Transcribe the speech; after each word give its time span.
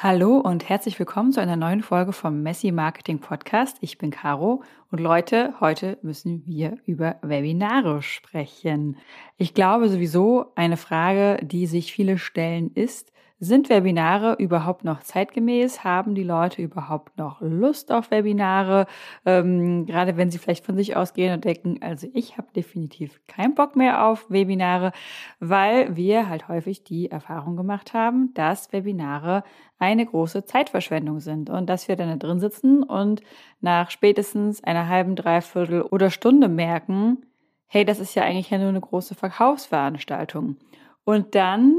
Hallo 0.00 0.38
und 0.38 0.68
herzlich 0.68 0.96
willkommen 1.00 1.32
zu 1.32 1.40
einer 1.40 1.56
neuen 1.56 1.82
Folge 1.82 2.12
vom 2.12 2.44
Messi 2.44 2.70
Marketing 2.70 3.18
Podcast. 3.18 3.78
Ich 3.80 3.98
bin 3.98 4.12
Caro 4.12 4.62
und 4.92 5.00
Leute, 5.00 5.54
heute 5.58 5.98
müssen 6.02 6.46
wir 6.46 6.78
über 6.86 7.16
Webinare 7.20 8.00
sprechen. 8.00 8.96
Ich 9.38 9.54
glaube 9.54 9.88
sowieso, 9.88 10.52
eine 10.54 10.76
Frage, 10.76 11.44
die 11.44 11.66
sich 11.66 11.92
viele 11.92 12.16
stellen, 12.16 12.70
ist, 12.74 13.10
sind 13.40 13.68
Webinare 13.68 14.34
überhaupt 14.38 14.84
noch 14.84 15.00
zeitgemäß? 15.00 15.84
Haben 15.84 16.14
die 16.14 16.24
Leute 16.24 16.60
überhaupt 16.60 17.16
noch 17.18 17.40
Lust 17.40 17.92
auf 17.92 18.10
Webinare? 18.10 18.86
Ähm, 19.24 19.86
gerade 19.86 20.16
wenn 20.16 20.30
sie 20.30 20.38
vielleicht 20.38 20.64
von 20.64 20.76
sich 20.76 20.96
ausgehen 20.96 21.34
und 21.34 21.44
denken, 21.44 21.78
also 21.80 22.08
ich 22.14 22.36
habe 22.36 22.48
definitiv 22.54 23.20
keinen 23.28 23.54
Bock 23.54 23.76
mehr 23.76 24.06
auf 24.06 24.28
Webinare, 24.28 24.92
weil 25.38 25.94
wir 25.94 26.28
halt 26.28 26.48
häufig 26.48 26.82
die 26.82 27.10
Erfahrung 27.10 27.56
gemacht 27.56 27.94
haben, 27.94 28.34
dass 28.34 28.72
Webinare 28.72 29.44
eine 29.78 30.04
große 30.04 30.44
Zeitverschwendung 30.44 31.20
sind 31.20 31.48
und 31.48 31.66
dass 31.68 31.86
wir 31.86 31.94
dann 31.94 32.08
da 32.08 32.16
drin 32.16 32.40
sitzen 32.40 32.82
und 32.82 33.22
nach 33.60 33.90
spätestens 33.90 34.64
einer 34.64 34.88
halben, 34.88 35.14
dreiviertel 35.14 35.82
oder 35.82 36.10
Stunde 36.10 36.48
merken, 36.48 37.18
hey, 37.66 37.84
das 37.84 38.00
ist 38.00 38.16
ja 38.16 38.24
eigentlich 38.24 38.50
ja 38.50 38.58
nur 38.58 38.70
eine 38.70 38.80
große 38.80 39.14
Verkaufsveranstaltung. 39.14 40.56
Und 41.04 41.34
dann 41.34 41.74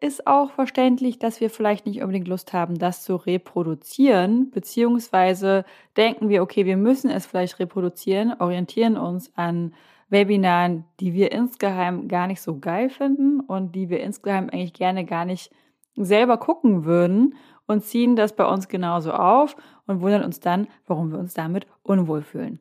ist 0.00 0.26
auch 0.26 0.50
verständlich, 0.50 1.18
dass 1.18 1.40
wir 1.40 1.50
vielleicht 1.50 1.86
nicht 1.86 2.00
unbedingt 2.00 2.28
Lust 2.28 2.52
haben, 2.52 2.78
das 2.78 3.02
zu 3.02 3.16
reproduzieren, 3.16 4.50
beziehungsweise 4.50 5.64
denken 5.96 6.28
wir, 6.28 6.42
okay, 6.42 6.66
wir 6.66 6.76
müssen 6.76 7.10
es 7.10 7.26
vielleicht 7.26 7.58
reproduzieren, 7.58 8.34
orientieren 8.38 8.96
uns 8.96 9.32
an 9.36 9.74
Webinaren, 10.08 10.84
die 11.00 11.12
wir 11.12 11.32
insgeheim 11.32 12.08
gar 12.08 12.26
nicht 12.26 12.40
so 12.40 12.58
geil 12.58 12.90
finden 12.90 13.40
und 13.40 13.74
die 13.74 13.90
wir 13.90 14.00
insgeheim 14.00 14.48
eigentlich 14.50 14.72
gerne 14.72 15.04
gar 15.04 15.24
nicht 15.24 15.52
selber 15.96 16.38
gucken 16.38 16.84
würden 16.84 17.34
und 17.66 17.84
ziehen 17.84 18.16
das 18.16 18.34
bei 18.34 18.46
uns 18.46 18.68
genauso 18.68 19.12
auf 19.12 19.56
und 19.86 20.00
wundern 20.00 20.24
uns 20.24 20.40
dann, 20.40 20.68
warum 20.86 21.12
wir 21.12 21.18
uns 21.18 21.34
damit 21.34 21.66
unwohl 21.82 22.22
fühlen. 22.22 22.60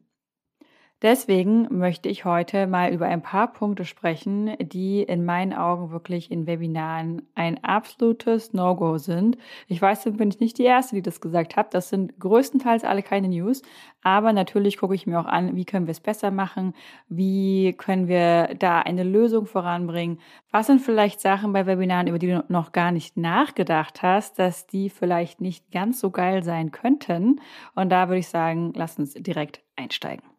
Deswegen 1.03 1.67
möchte 1.69 2.09
ich 2.09 2.25
heute 2.25 2.65
mal 2.65 2.91
über 2.91 3.05
ein 3.05 3.21
paar 3.21 3.53
Punkte 3.53 3.85
sprechen, 3.85 4.55
die 4.59 5.03
in 5.03 5.25
meinen 5.25 5.53
Augen 5.53 5.91
wirklich 5.91 6.31
in 6.31 6.47
Webinaren 6.47 7.21
ein 7.35 7.63
absolutes 7.63 8.51
No-Go 8.53 8.97
sind. 8.97 9.37
Ich 9.67 9.79
weiß, 9.79 10.05
da 10.05 10.09
bin 10.09 10.29
ich 10.29 10.39
nicht 10.39 10.57
die 10.57 10.63
Erste, 10.63 10.95
die 10.95 11.03
das 11.03 11.21
gesagt 11.21 11.55
hat. 11.55 11.75
Das 11.75 11.89
sind 11.89 12.19
größtenteils 12.19 12.83
alle 12.83 13.03
keine 13.03 13.27
News. 13.27 13.61
Aber 14.01 14.33
natürlich 14.33 14.77
gucke 14.79 14.95
ich 14.95 15.05
mir 15.05 15.19
auch 15.19 15.27
an, 15.27 15.55
wie 15.55 15.65
können 15.65 15.85
wir 15.85 15.91
es 15.91 15.99
besser 15.99 16.31
machen? 16.31 16.73
Wie 17.09 17.73
können 17.73 18.07
wir 18.07 18.55
da 18.57 18.79
eine 18.79 19.03
Lösung 19.03 19.45
voranbringen? 19.45 20.19
Was 20.51 20.65
sind 20.65 20.81
vielleicht 20.81 21.21
Sachen 21.21 21.53
bei 21.53 21.67
Webinaren, 21.67 22.07
über 22.07 22.17
die 22.17 22.31
du 22.31 22.43
noch 22.47 22.71
gar 22.71 22.91
nicht 22.91 23.17
nachgedacht 23.17 24.01
hast, 24.01 24.39
dass 24.39 24.65
die 24.65 24.89
vielleicht 24.89 25.41
nicht 25.41 25.71
ganz 25.71 25.99
so 25.99 26.09
geil 26.09 26.41
sein 26.41 26.71
könnten? 26.71 27.39
Und 27.75 27.89
da 27.91 28.07
würde 28.07 28.19
ich 28.19 28.29
sagen, 28.29 28.73
lass 28.75 28.97
uns 28.97 29.13
direkt 29.13 29.61
einsteigen. 29.75 30.36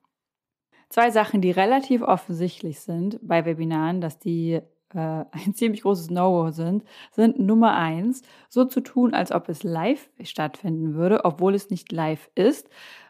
Zwei 0.88 1.10
Sachen, 1.10 1.40
die 1.40 1.50
relativ 1.50 2.02
offensichtlich 2.02 2.80
sind 2.80 3.18
bei 3.22 3.44
Webinaren, 3.44 4.00
dass 4.00 4.18
die 4.18 4.60
äh, 4.94 5.24
ein 5.30 5.52
ziemlich 5.54 5.82
großes 5.82 6.10
No-Go 6.10 6.50
sind, 6.50 6.84
sind 7.10 7.38
Nummer 7.38 7.74
eins, 7.74 8.22
so 8.48 8.64
zu 8.64 8.80
tun, 8.80 9.14
als 9.14 9.32
ob 9.32 9.48
es 9.48 9.62
live 9.62 10.08
stattfinden 10.22 10.94
würde, 10.94 11.24
obwohl 11.24 11.54
es 11.54 11.70
nicht 11.70 11.92
live 11.92 12.30
ist. 12.34 12.68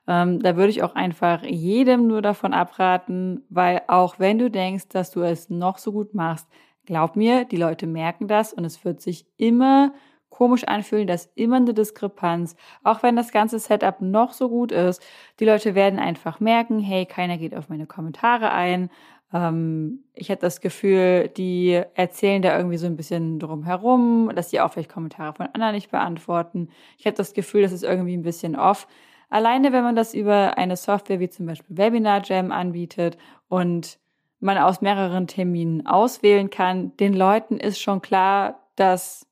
Ähm, 0.08 0.40
da 0.40 0.56
würde 0.56 0.70
ich 0.70 0.82
auch 0.82 0.94
einfach 0.94 1.42
jedem 1.44 2.06
nur 2.06 2.22
davon 2.22 2.52
abraten, 2.52 3.44
weil 3.48 3.82
auch 3.88 4.18
wenn 4.18 4.38
du 4.38 4.50
denkst, 4.50 4.88
dass 4.88 5.10
du 5.10 5.20
es 5.22 5.50
noch 5.50 5.78
so 5.78 5.92
gut 5.92 6.14
machst, 6.14 6.48
glaub 6.86 7.14
mir, 7.14 7.44
die 7.44 7.56
Leute 7.56 7.86
merken 7.86 8.26
das 8.26 8.52
und 8.52 8.64
es 8.64 8.84
wird 8.84 9.00
sich 9.00 9.26
immer 9.36 9.92
komisch 10.30 10.64
anfühlen, 10.64 11.06
dass 11.06 11.30
immer 11.34 11.56
eine 11.56 11.74
Diskrepanz, 11.74 12.56
auch 12.84 13.02
wenn 13.02 13.16
das 13.16 13.32
ganze 13.32 13.58
Setup 13.58 14.00
noch 14.00 14.32
so 14.32 14.48
gut 14.48 14.72
ist. 14.72 15.02
Die 15.40 15.44
Leute 15.44 15.74
werden 15.74 15.98
einfach 15.98 16.40
merken, 16.40 16.80
hey, 16.80 17.06
keiner 17.06 17.38
geht 17.38 17.54
auf 17.54 17.68
meine 17.68 17.86
Kommentare 17.86 18.50
ein. 18.52 18.90
Ähm, 19.32 20.04
ich 20.14 20.30
habe 20.30 20.40
das 20.40 20.60
Gefühl, 20.60 21.28
die 21.28 21.82
erzählen 21.94 22.42
da 22.42 22.56
irgendwie 22.56 22.78
so 22.78 22.86
ein 22.86 22.96
bisschen 22.96 23.38
drum 23.38 23.64
herum, 23.64 24.30
dass 24.34 24.48
die 24.48 24.60
auch 24.60 24.72
vielleicht 24.72 24.92
Kommentare 24.92 25.34
von 25.34 25.48
anderen 25.52 25.74
nicht 25.74 25.90
beantworten. 25.90 26.68
Ich 26.98 27.06
habe 27.06 27.16
das 27.16 27.34
Gefühl, 27.34 27.62
das 27.62 27.72
ist 27.72 27.84
irgendwie 27.84 28.16
ein 28.16 28.22
bisschen 28.22 28.56
off. 28.56 28.86
Alleine, 29.30 29.72
wenn 29.72 29.84
man 29.84 29.96
das 29.96 30.14
über 30.14 30.56
eine 30.56 30.76
Software 30.76 31.20
wie 31.20 31.28
zum 31.28 31.46
Beispiel 31.46 31.76
Webinar 31.76 32.22
Jam 32.24 32.50
anbietet 32.50 33.18
und 33.48 33.98
man 34.40 34.56
aus 34.56 34.80
mehreren 34.80 35.26
Terminen 35.26 35.86
auswählen 35.86 36.48
kann, 36.48 36.96
den 36.96 37.12
Leuten 37.12 37.58
ist 37.58 37.80
schon 37.80 38.00
klar, 38.00 38.60
dass 38.76 39.27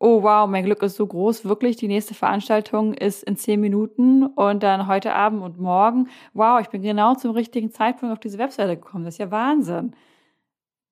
oh 0.00 0.22
wow, 0.22 0.48
mein 0.48 0.64
Glück 0.64 0.82
ist 0.82 0.96
so 0.96 1.06
groß, 1.06 1.44
wirklich, 1.44 1.76
die 1.76 1.86
nächste 1.86 2.14
Veranstaltung 2.14 2.94
ist 2.94 3.22
in 3.22 3.36
zehn 3.36 3.60
Minuten 3.60 4.24
und 4.26 4.62
dann 4.62 4.86
heute 4.88 5.14
Abend 5.14 5.42
und 5.42 5.60
morgen. 5.60 6.08
Wow, 6.32 6.60
ich 6.60 6.70
bin 6.70 6.82
genau 6.82 7.14
zum 7.14 7.32
richtigen 7.32 7.70
Zeitpunkt 7.70 8.12
auf 8.12 8.18
diese 8.18 8.38
Webseite 8.38 8.76
gekommen. 8.76 9.04
Das 9.04 9.14
ist 9.14 9.18
ja 9.18 9.30
Wahnsinn. 9.30 9.94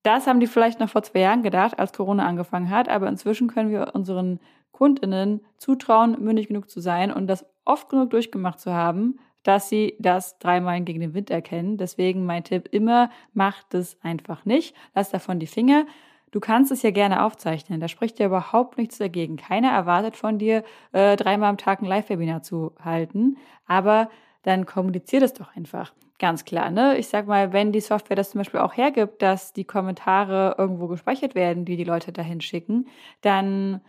Das 0.02 0.26
haben 0.26 0.40
die 0.40 0.46
vielleicht 0.46 0.78
noch 0.78 0.90
vor 0.90 1.02
zwei 1.02 1.20
Jahren 1.20 1.42
gedacht, 1.42 1.78
als 1.78 1.92
Corona 1.92 2.26
angefangen 2.26 2.70
hat, 2.70 2.88
aber 2.88 3.08
inzwischen 3.08 3.48
können 3.48 3.70
wir 3.70 3.94
unseren 3.94 4.40
KundInnen 4.72 5.40
zutrauen, 5.56 6.22
mündig 6.22 6.48
genug 6.48 6.70
zu 6.70 6.80
sein 6.80 7.10
und 7.10 7.26
das 7.26 7.46
oft 7.64 7.88
genug 7.88 8.10
durchgemacht 8.10 8.60
zu 8.60 8.72
haben, 8.72 9.18
dass 9.42 9.70
sie 9.70 9.96
das 9.98 10.38
dreimal 10.38 10.80
gegen 10.82 11.00
den 11.00 11.14
Wind 11.14 11.30
erkennen. 11.30 11.78
Deswegen 11.78 12.26
mein 12.26 12.44
Tipp 12.44 12.68
immer, 12.72 13.10
macht 13.32 13.72
es 13.72 13.96
einfach 14.02 14.44
nicht. 14.44 14.76
Lass 14.94 15.10
davon 15.10 15.38
die 15.40 15.46
Finger. 15.46 15.86
Du 16.30 16.40
kannst 16.40 16.70
es 16.72 16.82
ja 16.82 16.90
gerne 16.90 17.24
aufzeichnen. 17.24 17.80
Da 17.80 17.88
spricht 17.88 18.18
ja 18.18 18.26
überhaupt 18.26 18.78
nichts 18.78 18.98
dagegen. 18.98 19.36
Keiner 19.36 19.70
erwartet 19.70 20.16
von 20.16 20.38
dir, 20.38 20.62
äh, 20.92 21.16
dreimal 21.16 21.50
am 21.50 21.58
Tag 21.58 21.80
ein 21.80 21.86
Live-Webinar 21.86 22.42
zu 22.42 22.72
halten. 22.82 23.36
Aber 23.66 24.08
dann 24.42 24.66
kommuniziert 24.66 25.22
es 25.22 25.32
doch 25.32 25.54
einfach. 25.56 25.92
Ganz 26.18 26.44
klar, 26.44 26.70
ne? 26.70 26.98
Ich 26.98 27.08
sag 27.08 27.26
mal, 27.28 27.52
wenn 27.52 27.70
die 27.70 27.80
Software 27.80 28.16
das 28.16 28.30
zum 28.30 28.40
Beispiel 28.40 28.60
auch 28.60 28.76
hergibt, 28.76 29.22
dass 29.22 29.52
die 29.52 29.64
Kommentare 29.64 30.56
irgendwo 30.58 30.88
gespeichert 30.88 31.36
werden, 31.36 31.64
die 31.64 31.76
die 31.76 31.84
Leute 31.84 32.12
dahin 32.12 32.40
schicken, 32.40 32.88
dann 33.20 33.80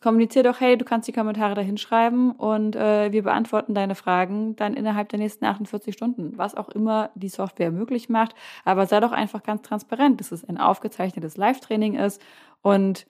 kommunizier 0.00 0.42
doch, 0.42 0.60
hey, 0.60 0.78
du 0.78 0.84
kannst 0.84 1.08
die 1.08 1.12
Kommentare 1.12 1.54
da 1.54 1.60
hinschreiben 1.60 2.32
und 2.32 2.76
äh, 2.76 3.12
wir 3.12 3.22
beantworten 3.22 3.74
deine 3.74 3.94
Fragen 3.94 4.56
dann 4.56 4.74
innerhalb 4.74 5.08
der 5.10 5.18
nächsten 5.18 5.44
48 5.44 5.94
Stunden, 5.94 6.38
was 6.38 6.54
auch 6.54 6.68
immer 6.70 7.10
die 7.14 7.28
Software 7.28 7.70
möglich 7.70 8.08
macht. 8.08 8.34
Aber 8.64 8.86
sei 8.86 9.00
doch 9.00 9.12
einfach 9.12 9.42
ganz 9.42 9.62
transparent, 9.62 10.20
dass 10.20 10.32
es 10.32 10.44
ein 10.44 10.58
aufgezeichnetes 10.58 11.36
Live-Training 11.36 11.96
ist 11.96 12.22
und 12.62 13.06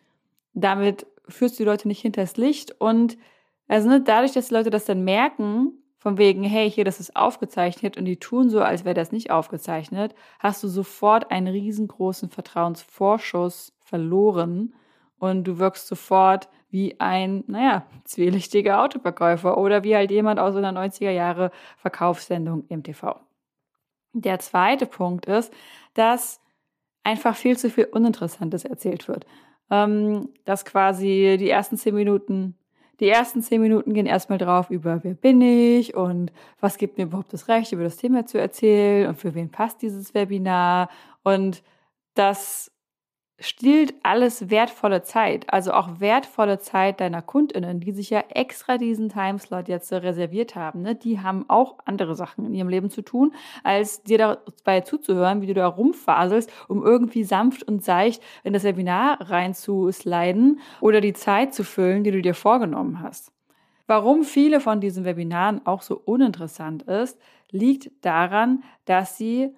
damit 0.52 1.06
führst 1.28 1.58
du 1.58 1.62
die 1.62 1.68
Leute 1.68 1.86
nicht 1.86 2.00
hinters 2.00 2.36
Licht 2.36 2.80
und 2.80 3.16
also 3.68 3.88
ne, 3.88 4.00
dadurch, 4.00 4.32
dass 4.32 4.48
die 4.48 4.54
Leute 4.54 4.70
das 4.70 4.84
dann 4.84 5.04
merken, 5.04 5.80
von 6.00 6.16
wegen, 6.16 6.42
hey, 6.42 6.68
hier, 6.68 6.84
das 6.84 6.98
ist 6.98 7.14
aufgezeichnet 7.14 7.98
und 7.98 8.06
die 8.06 8.16
tun 8.16 8.48
so, 8.48 8.62
als 8.62 8.84
wäre 8.86 8.94
das 8.94 9.12
nicht 9.12 9.30
aufgezeichnet, 9.30 10.14
hast 10.38 10.62
du 10.62 10.68
sofort 10.68 11.30
einen 11.30 11.46
riesengroßen 11.46 12.30
Vertrauensvorschuss 12.30 13.74
verloren 13.84 14.74
und 15.18 15.44
du 15.44 15.58
wirkst 15.58 15.86
sofort 15.86 16.48
wie 16.70 16.98
ein, 17.00 17.44
naja, 17.46 17.84
zwielichtiger 18.04 18.82
Autoverkäufer 18.82 19.58
oder 19.58 19.84
wie 19.84 19.96
halt 19.96 20.10
jemand 20.10 20.38
aus 20.38 20.54
einer 20.54 20.72
90er 20.72 21.10
Jahre 21.10 21.50
Verkaufssendung 21.76 22.64
im 22.68 22.82
TV. 22.82 23.20
Der 24.12 24.38
zweite 24.38 24.86
Punkt 24.86 25.26
ist, 25.26 25.52
dass 25.94 26.40
einfach 27.04 27.36
viel 27.36 27.56
zu 27.56 27.70
viel 27.70 27.84
Uninteressantes 27.84 28.64
erzählt 28.64 29.08
wird. 29.08 29.26
Ähm, 29.70 30.30
dass 30.44 30.64
quasi 30.64 31.36
die 31.38 31.48
ersten 31.48 31.76
zehn 31.76 31.94
Minuten, 31.94 32.56
die 32.98 33.08
ersten 33.08 33.40
zehn 33.40 33.60
Minuten 33.60 33.94
gehen 33.94 34.06
erstmal 34.06 34.38
drauf 34.38 34.68
über 34.70 35.02
wer 35.04 35.14
bin 35.14 35.40
ich 35.40 35.94
und 35.94 36.32
was 36.60 36.76
gibt 36.76 36.98
mir 36.98 37.04
überhaupt 37.04 37.32
das 37.32 37.48
Recht, 37.48 37.72
über 37.72 37.84
das 37.84 37.96
Thema 37.96 38.26
zu 38.26 38.38
erzählen 38.38 39.08
und 39.08 39.16
für 39.16 39.34
wen 39.34 39.50
passt 39.50 39.82
dieses 39.82 40.12
Webinar 40.12 40.90
und 41.22 41.62
das 42.14 42.72
stiehlt 43.40 43.94
alles 44.02 44.50
wertvolle 44.50 45.02
Zeit, 45.02 45.52
also 45.52 45.72
auch 45.72 45.98
wertvolle 45.98 46.58
Zeit 46.58 47.00
deiner 47.00 47.22
KundInnen, 47.22 47.80
die 47.80 47.92
sich 47.92 48.10
ja 48.10 48.22
extra 48.28 48.76
diesen 48.78 49.08
Timeslot 49.08 49.68
jetzt 49.68 49.92
reserviert 49.92 50.54
haben. 50.54 50.82
Ne? 50.82 50.94
Die 50.94 51.20
haben 51.20 51.46
auch 51.48 51.76
andere 51.86 52.14
Sachen 52.14 52.44
in 52.44 52.54
ihrem 52.54 52.68
Leben 52.68 52.90
zu 52.90 53.02
tun, 53.02 53.32
als 53.64 54.02
dir 54.02 54.18
dabei 54.18 54.82
zuzuhören, 54.82 55.40
wie 55.40 55.46
du 55.46 55.54
da 55.54 55.66
rumfaselst, 55.66 56.52
um 56.68 56.84
irgendwie 56.84 57.24
sanft 57.24 57.62
und 57.62 57.82
seicht 57.82 58.22
in 58.44 58.52
das 58.52 58.64
Webinar 58.64 59.18
reinzusliden 59.20 60.60
oder 60.80 61.00
die 61.00 61.14
Zeit 61.14 61.54
zu 61.54 61.64
füllen, 61.64 62.04
die 62.04 62.10
du 62.10 62.20
dir 62.20 62.34
vorgenommen 62.34 63.00
hast. 63.00 63.32
Warum 63.86 64.22
viele 64.22 64.60
von 64.60 64.80
diesen 64.80 65.04
Webinaren 65.04 65.66
auch 65.66 65.82
so 65.82 66.00
uninteressant 66.04 66.84
ist, 66.84 67.18
liegt 67.50 67.90
daran, 68.02 68.62
dass 68.84 69.18
sie 69.18 69.56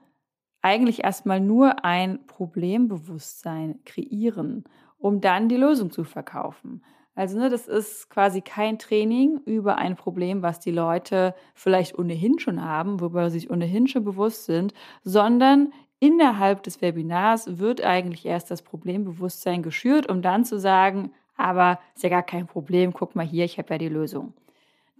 eigentlich 0.62 1.04
erstmal 1.04 1.40
nur 1.40 1.84
ein 1.84 2.24
Problembewusstsein 2.26 3.80
kreieren, 3.84 4.64
um 4.98 5.20
dann 5.20 5.48
die 5.48 5.56
Lösung 5.56 5.90
zu 5.90 6.04
verkaufen. 6.04 6.82
Also 7.14 7.38
ne, 7.38 7.50
das 7.50 7.68
ist 7.68 8.08
quasi 8.08 8.40
kein 8.40 8.78
Training 8.78 9.40
über 9.44 9.76
ein 9.76 9.96
Problem, 9.96 10.40
was 10.40 10.60
die 10.60 10.70
Leute 10.70 11.34
vielleicht 11.54 11.98
ohnehin 11.98 12.38
schon 12.38 12.64
haben, 12.64 13.00
worüber 13.00 13.28
sie 13.28 13.40
sich 13.40 13.50
ohnehin 13.50 13.86
schon 13.86 14.04
bewusst 14.04 14.46
sind, 14.46 14.72
sondern 15.04 15.72
innerhalb 16.00 16.62
des 16.62 16.80
Webinars 16.80 17.58
wird 17.58 17.84
eigentlich 17.84 18.24
erst 18.24 18.50
das 18.50 18.62
Problembewusstsein 18.62 19.62
geschürt, 19.62 20.08
um 20.08 20.22
dann 20.22 20.44
zu 20.44 20.58
sagen, 20.58 21.12
aber 21.36 21.80
ist 21.94 22.02
ja 22.02 22.08
gar 22.08 22.22
kein 22.22 22.46
Problem, 22.46 22.92
guck 22.92 23.14
mal 23.14 23.26
hier, 23.26 23.44
ich 23.44 23.58
habe 23.58 23.74
ja 23.74 23.78
die 23.78 23.88
Lösung. 23.88 24.32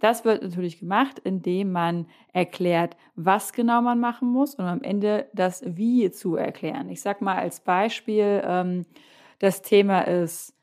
Das 0.03 0.25
wird 0.25 0.43
natürlich 0.43 0.79
gemacht, 0.79 1.19
indem 1.19 1.71
man 1.71 2.07
erklärt, 2.33 2.97
was 3.15 3.53
genau 3.53 3.81
man 3.81 4.01
machen 4.01 4.27
muss 4.27 4.53
und 4.53 4.65
am 4.65 4.81
Ende 4.81 5.29
das 5.31 5.63
Wie 5.65 6.11
zu 6.11 6.35
erklären. 6.35 6.89
Ich 6.89 6.99
sage 6.99 7.23
mal 7.23 7.37
als 7.37 7.61
Beispiel, 7.61 8.43
ähm, 8.45 8.85
das 9.39 9.61
Thema 9.61 10.01
ist 10.01 10.57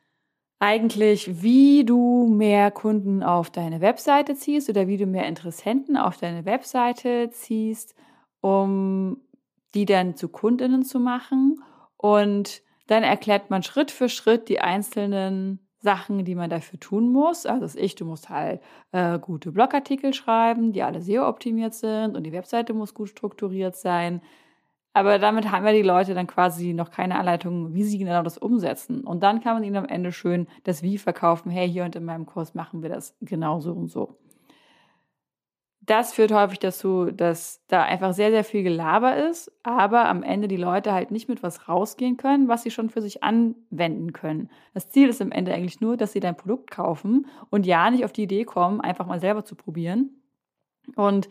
eigentlich, 0.58 1.42
wie 1.42 1.86
du 1.86 2.26
mehr 2.26 2.70
Kunden 2.70 3.22
auf 3.22 3.48
deine 3.48 3.80
Webseite 3.80 4.34
ziehst 4.34 4.68
oder 4.68 4.88
wie 4.88 4.98
du 4.98 5.06
mehr 5.06 5.26
Interessenten 5.26 5.96
auf 5.96 6.18
deine 6.18 6.44
Webseite 6.44 7.30
ziehst, 7.30 7.94
um 8.42 9.22
die 9.74 9.86
dann 9.86 10.16
zu 10.16 10.28
Kundinnen 10.28 10.84
zu 10.84 11.00
machen. 11.00 11.62
Und 11.96 12.60
dann 12.88 13.04
erklärt 13.04 13.48
man 13.48 13.62
Schritt 13.62 13.90
für 13.90 14.10
Schritt 14.10 14.50
die 14.50 14.60
einzelnen 14.60 15.66
Sachen, 15.80 16.24
die 16.24 16.34
man 16.34 16.50
dafür 16.50 16.78
tun 16.78 17.10
muss. 17.10 17.46
Also 17.46 17.78
ich, 17.78 17.94
du 17.94 18.04
musst 18.04 18.28
halt 18.28 18.60
äh, 18.92 19.18
gute 19.18 19.50
Blogartikel 19.50 20.12
schreiben, 20.14 20.72
die 20.72 20.82
alle 20.82 21.00
SEO-optimiert 21.00 21.74
sind 21.74 22.16
und 22.16 22.24
die 22.24 22.32
Webseite 22.32 22.74
muss 22.74 22.94
gut 22.94 23.08
strukturiert 23.08 23.76
sein. 23.76 24.20
Aber 24.92 25.18
damit 25.18 25.50
haben 25.50 25.64
ja 25.64 25.72
die 25.72 25.82
Leute 25.82 26.14
dann 26.14 26.26
quasi 26.26 26.74
noch 26.74 26.90
keine 26.90 27.16
Anleitung, 27.18 27.74
wie 27.74 27.84
sie 27.84 27.98
genau 27.98 28.22
das 28.22 28.38
umsetzen. 28.38 29.02
Und 29.02 29.22
dann 29.22 29.40
kann 29.40 29.54
man 29.54 29.64
ihnen 29.64 29.76
am 29.76 29.86
Ende 29.86 30.12
schön 30.12 30.48
das 30.64 30.82
Wie 30.82 30.98
verkaufen. 30.98 31.50
Hey, 31.50 31.70
hier 31.70 31.84
und 31.84 31.96
in 31.96 32.04
meinem 32.04 32.26
Kurs 32.26 32.54
machen 32.54 32.82
wir 32.82 32.90
das 32.90 33.16
genauso 33.20 33.72
und 33.72 33.88
so 33.88 34.18
das 35.90 36.12
führt 36.12 36.30
häufig 36.30 36.60
dazu, 36.60 37.10
dass 37.10 37.64
da 37.66 37.82
einfach 37.82 38.12
sehr, 38.12 38.30
sehr 38.30 38.44
viel 38.44 38.62
Gelaber 38.62 39.16
ist, 39.28 39.50
aber 39.64 40.08
am 40.08 40.22
Ende 40.22 40.46
die 40.46 40.56
Leute 40.56 40.92
halt 40.92 41.10
nicht 41.10 41.28
mit 41.28 41.42
was 41.42 41.68
rausgehen 41.68 42.16
können, 42.16 42.46
was 42.46 42.62
sie 42.62 42.70
schon 42.70 42.90
für 42.90 43.02
sich 43.02 43.24
anwenden 43.24 44.12
können. 44.12 44.50
Das 44.72 44.88
Ziel 44.88 45.08
ist 45.08 45.20
am 45.20 45.32
Ende 45.32 45.52
eigentlich 45.52 45.80
nur, 45.80 45.96
dass 45.96 46.12
sie 46.12 46.20
dein 46.20 46.36
Produkt 46.36 46.70
kaufen 46.70 47.26
und 47.50 47.66
ja 47.66 47.90
nicht 47.90 48.04
auf 48.04 48.12
die 48.12 48.22
Idee 48.22 48.44
kommen, 48.44 48.80
einfach 48.80 49.06
mal 49.06 49.18
selber 49.18 49.44
zu 49.44 49.56
probieren. 49.56 50.10
Und 50.94 51.28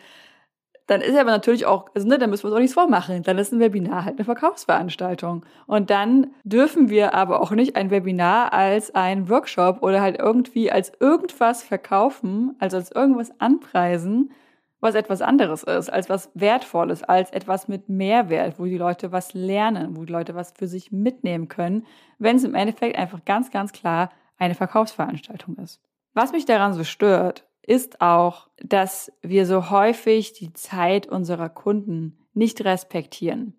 dann 0.87 1.01
ist 1.01 1.15
aber 1.15 1.29
natürlich 1.29 1.65
auch, 1.65 1.87
also 1.95 2.07
ne, 2.07 2.17
dann 2.17 2.29
müssen 2.29 2.43
wir 2.43 2.47
uns 2.47 2.55
auch 2.55 2.59
nichts 2.59 2.73
vormachen. 2.73 3.23
Dann 3.23 3.37
ist 3.37 3.53
ein 3.53 3.59
Webinar 3.59 4.03
halt 4.05 4.17
eine 4.17 4.25
Verkaufsveranstaltung. 4.25 5.45
Und 5.67 5.89
dann 5.89 6.31
dürfen 6.43 6.89
wir 6.89 7.13
aber 7.13 7.41
auch 7.41 7.51
nicht 7.51 7.75
ein 7.75 7.91
Webinar 7.91 8.51
als 8.51 8.93
ein 8.93 9.29
Workshop 9.29 9.83
oder 9.83 10.01
halt 10.01 10.19
irgendwie 10.19 10.69
als 10.71 10.91
irgendwas 10.99 11.63
verkaufen, 11.63 12.55
also 12.59 12.77
als 12.77 12.91
irgendwas 12.91 13.39
anpreisen, 13.39 14.31
was 14.79 14.95
etwas 14.95 15.21
anderes 15.21 15.63
ist, 15.63 15.89
als 15.89 16.09
was 16.09 16.31
Wertvolles, 16.33 17.03
als 17.03 17.31
etwas 17.31 17.67
mit 17.67 17.89
Mehrwert, 17.89 18.59
wo 18.59 18.65
die 18.65 18.77
Leute 18.77 19.11
was 19.11 19.33
lernen, 19.33 19.97
wo 19.97 20.05
die 20.05 20.13
Leute 20.13 20.35
was 20.35 20.51
für 20.51 20.67
sich 20.67 20.91
mitnehmen 20.91 21.47
können, 21.47 21.85
wenn 22.17 22.37
es 22.37 22.43
im 22.43 22.55
Endeffekt 22.55 22.97
einfach 22.97 23.25
ganz, 23.25 23.51
ganz 23.51 23.73
klar 23.73 24.09
eine 24.37 24.55
Verkaufsveranstaltung 24.55 25.57
ist. 25.57 25.81
Was 26.13 26.31
mich 26.31 26.45
daran 26.45 26.73
so 26.73 26.83
stört, 26.83 27.45
ist 27.61 28.01
auch, 28.01 28.49
dass 28.63 29.11
wir 29.21 29.45
so 29.45 29.69
häufig 29.69 30.33
die 30.33 30.53
Zeit 30.53 31.07
unserer 31.07 31.49
Kunden 31.49 32.17
nicht 32.33 32.63
respektieren. 32.63 33.53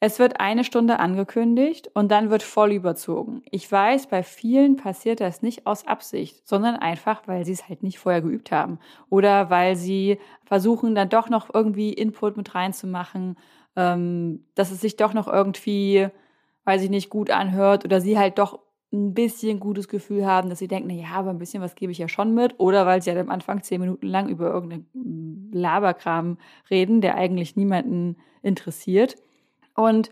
Es 0.00 0.20
wird 0.20 0.38
eine 0.38 0.62
Stunde 0.62 1.00
angekündigt 1.00 1.90
und 1.92 2.10
dann 2.12 2.30
wird 2.30 2.44
voll 2.44 2.72
überzogen. 2.72 3.42
Ich 3.50 3.70
weiß, 3.70 4.06
bei 4.06 4.22
vielen 4.22 4.76
passiert 4.76 5.20
das 5.20 5.42
nicht 5.42 5.66
aus 5.66 5.88
Absicht, 5.88 6.46
sondern 6.46 6.76
einfach, 6.76 7.26
weil 7.26 7.44
sie 7.44 7.52
es 7.52 7.68
halt 7.68 7.82
nicht 7.82 7.98
vorher 7.98 8.22
geübt 8.22 8.52
haben 8.52 8.78
oder 9.10 9.50
weil 9.50 9.74
sie 9.74 10.18
versuchen, 10.44 10.94
dann 10.94 11.08
doch 11.08 11.28
noch 11.30 11.52
irgendwie 11.52 11.92
Input 11.92 12.36
mit 12.36 12.54
reinzumachen, 12.54 13.36
ähm, 13.74 14.44
dass 14.54 14.70
es 14.70 14.80
sich 14.80 14.96
doch 14.96 15.14
noch 15.14 15.26
irgendwie, 15.26 16.06
weiß 16.64 16.82
ich 16.84 16.90
nicht, 16.90 17.10
gut 17.10 17.30
anhört 17.30 17.84
oder 17.84 18.00
sie 18.00 18.16
halt 18.18 18.38
doch 18.38 18.60
ein 18.92 19.14
bisschen 19.14 19.58
gutes 19.58 19.88
Gefühl 19.88 20.24
haben, 20.26 20.48
dass 20.48 20.60
sie 20.60 20.68
denken, 20.68 20.88
na 20.88 20.94
ja, 20.94 21.08
aber 21.16 21.30
ein 21.30 21.38
bisschen 21.38 21.62
was 21.62 21.74
gebe 21.74 21.92
ich 21.92 21.98
ja 21.98 22.08
schon 22.08 22.34
mit. 22.34 22.54
Oder 22.58 22.86
weil 22.86 23.02
sie 23.02 23.10
halt 23.10 23.20
am 23.20 23.30
Anfang 23.30 23.62
zehn 23.62 23.80
Minuten 23.80 24.06
lang 24.06 24.28
über 24.28 24.50
irgendeinen 24.50 25.50
Laberkram 25.52 26.38
reden, 26.70 27.00
der 27.00 27.16
eigentlich 27.16 27.56
niemanden 27.56 28.16
interessiert. 28.42 29.16
Und 29.78 30.10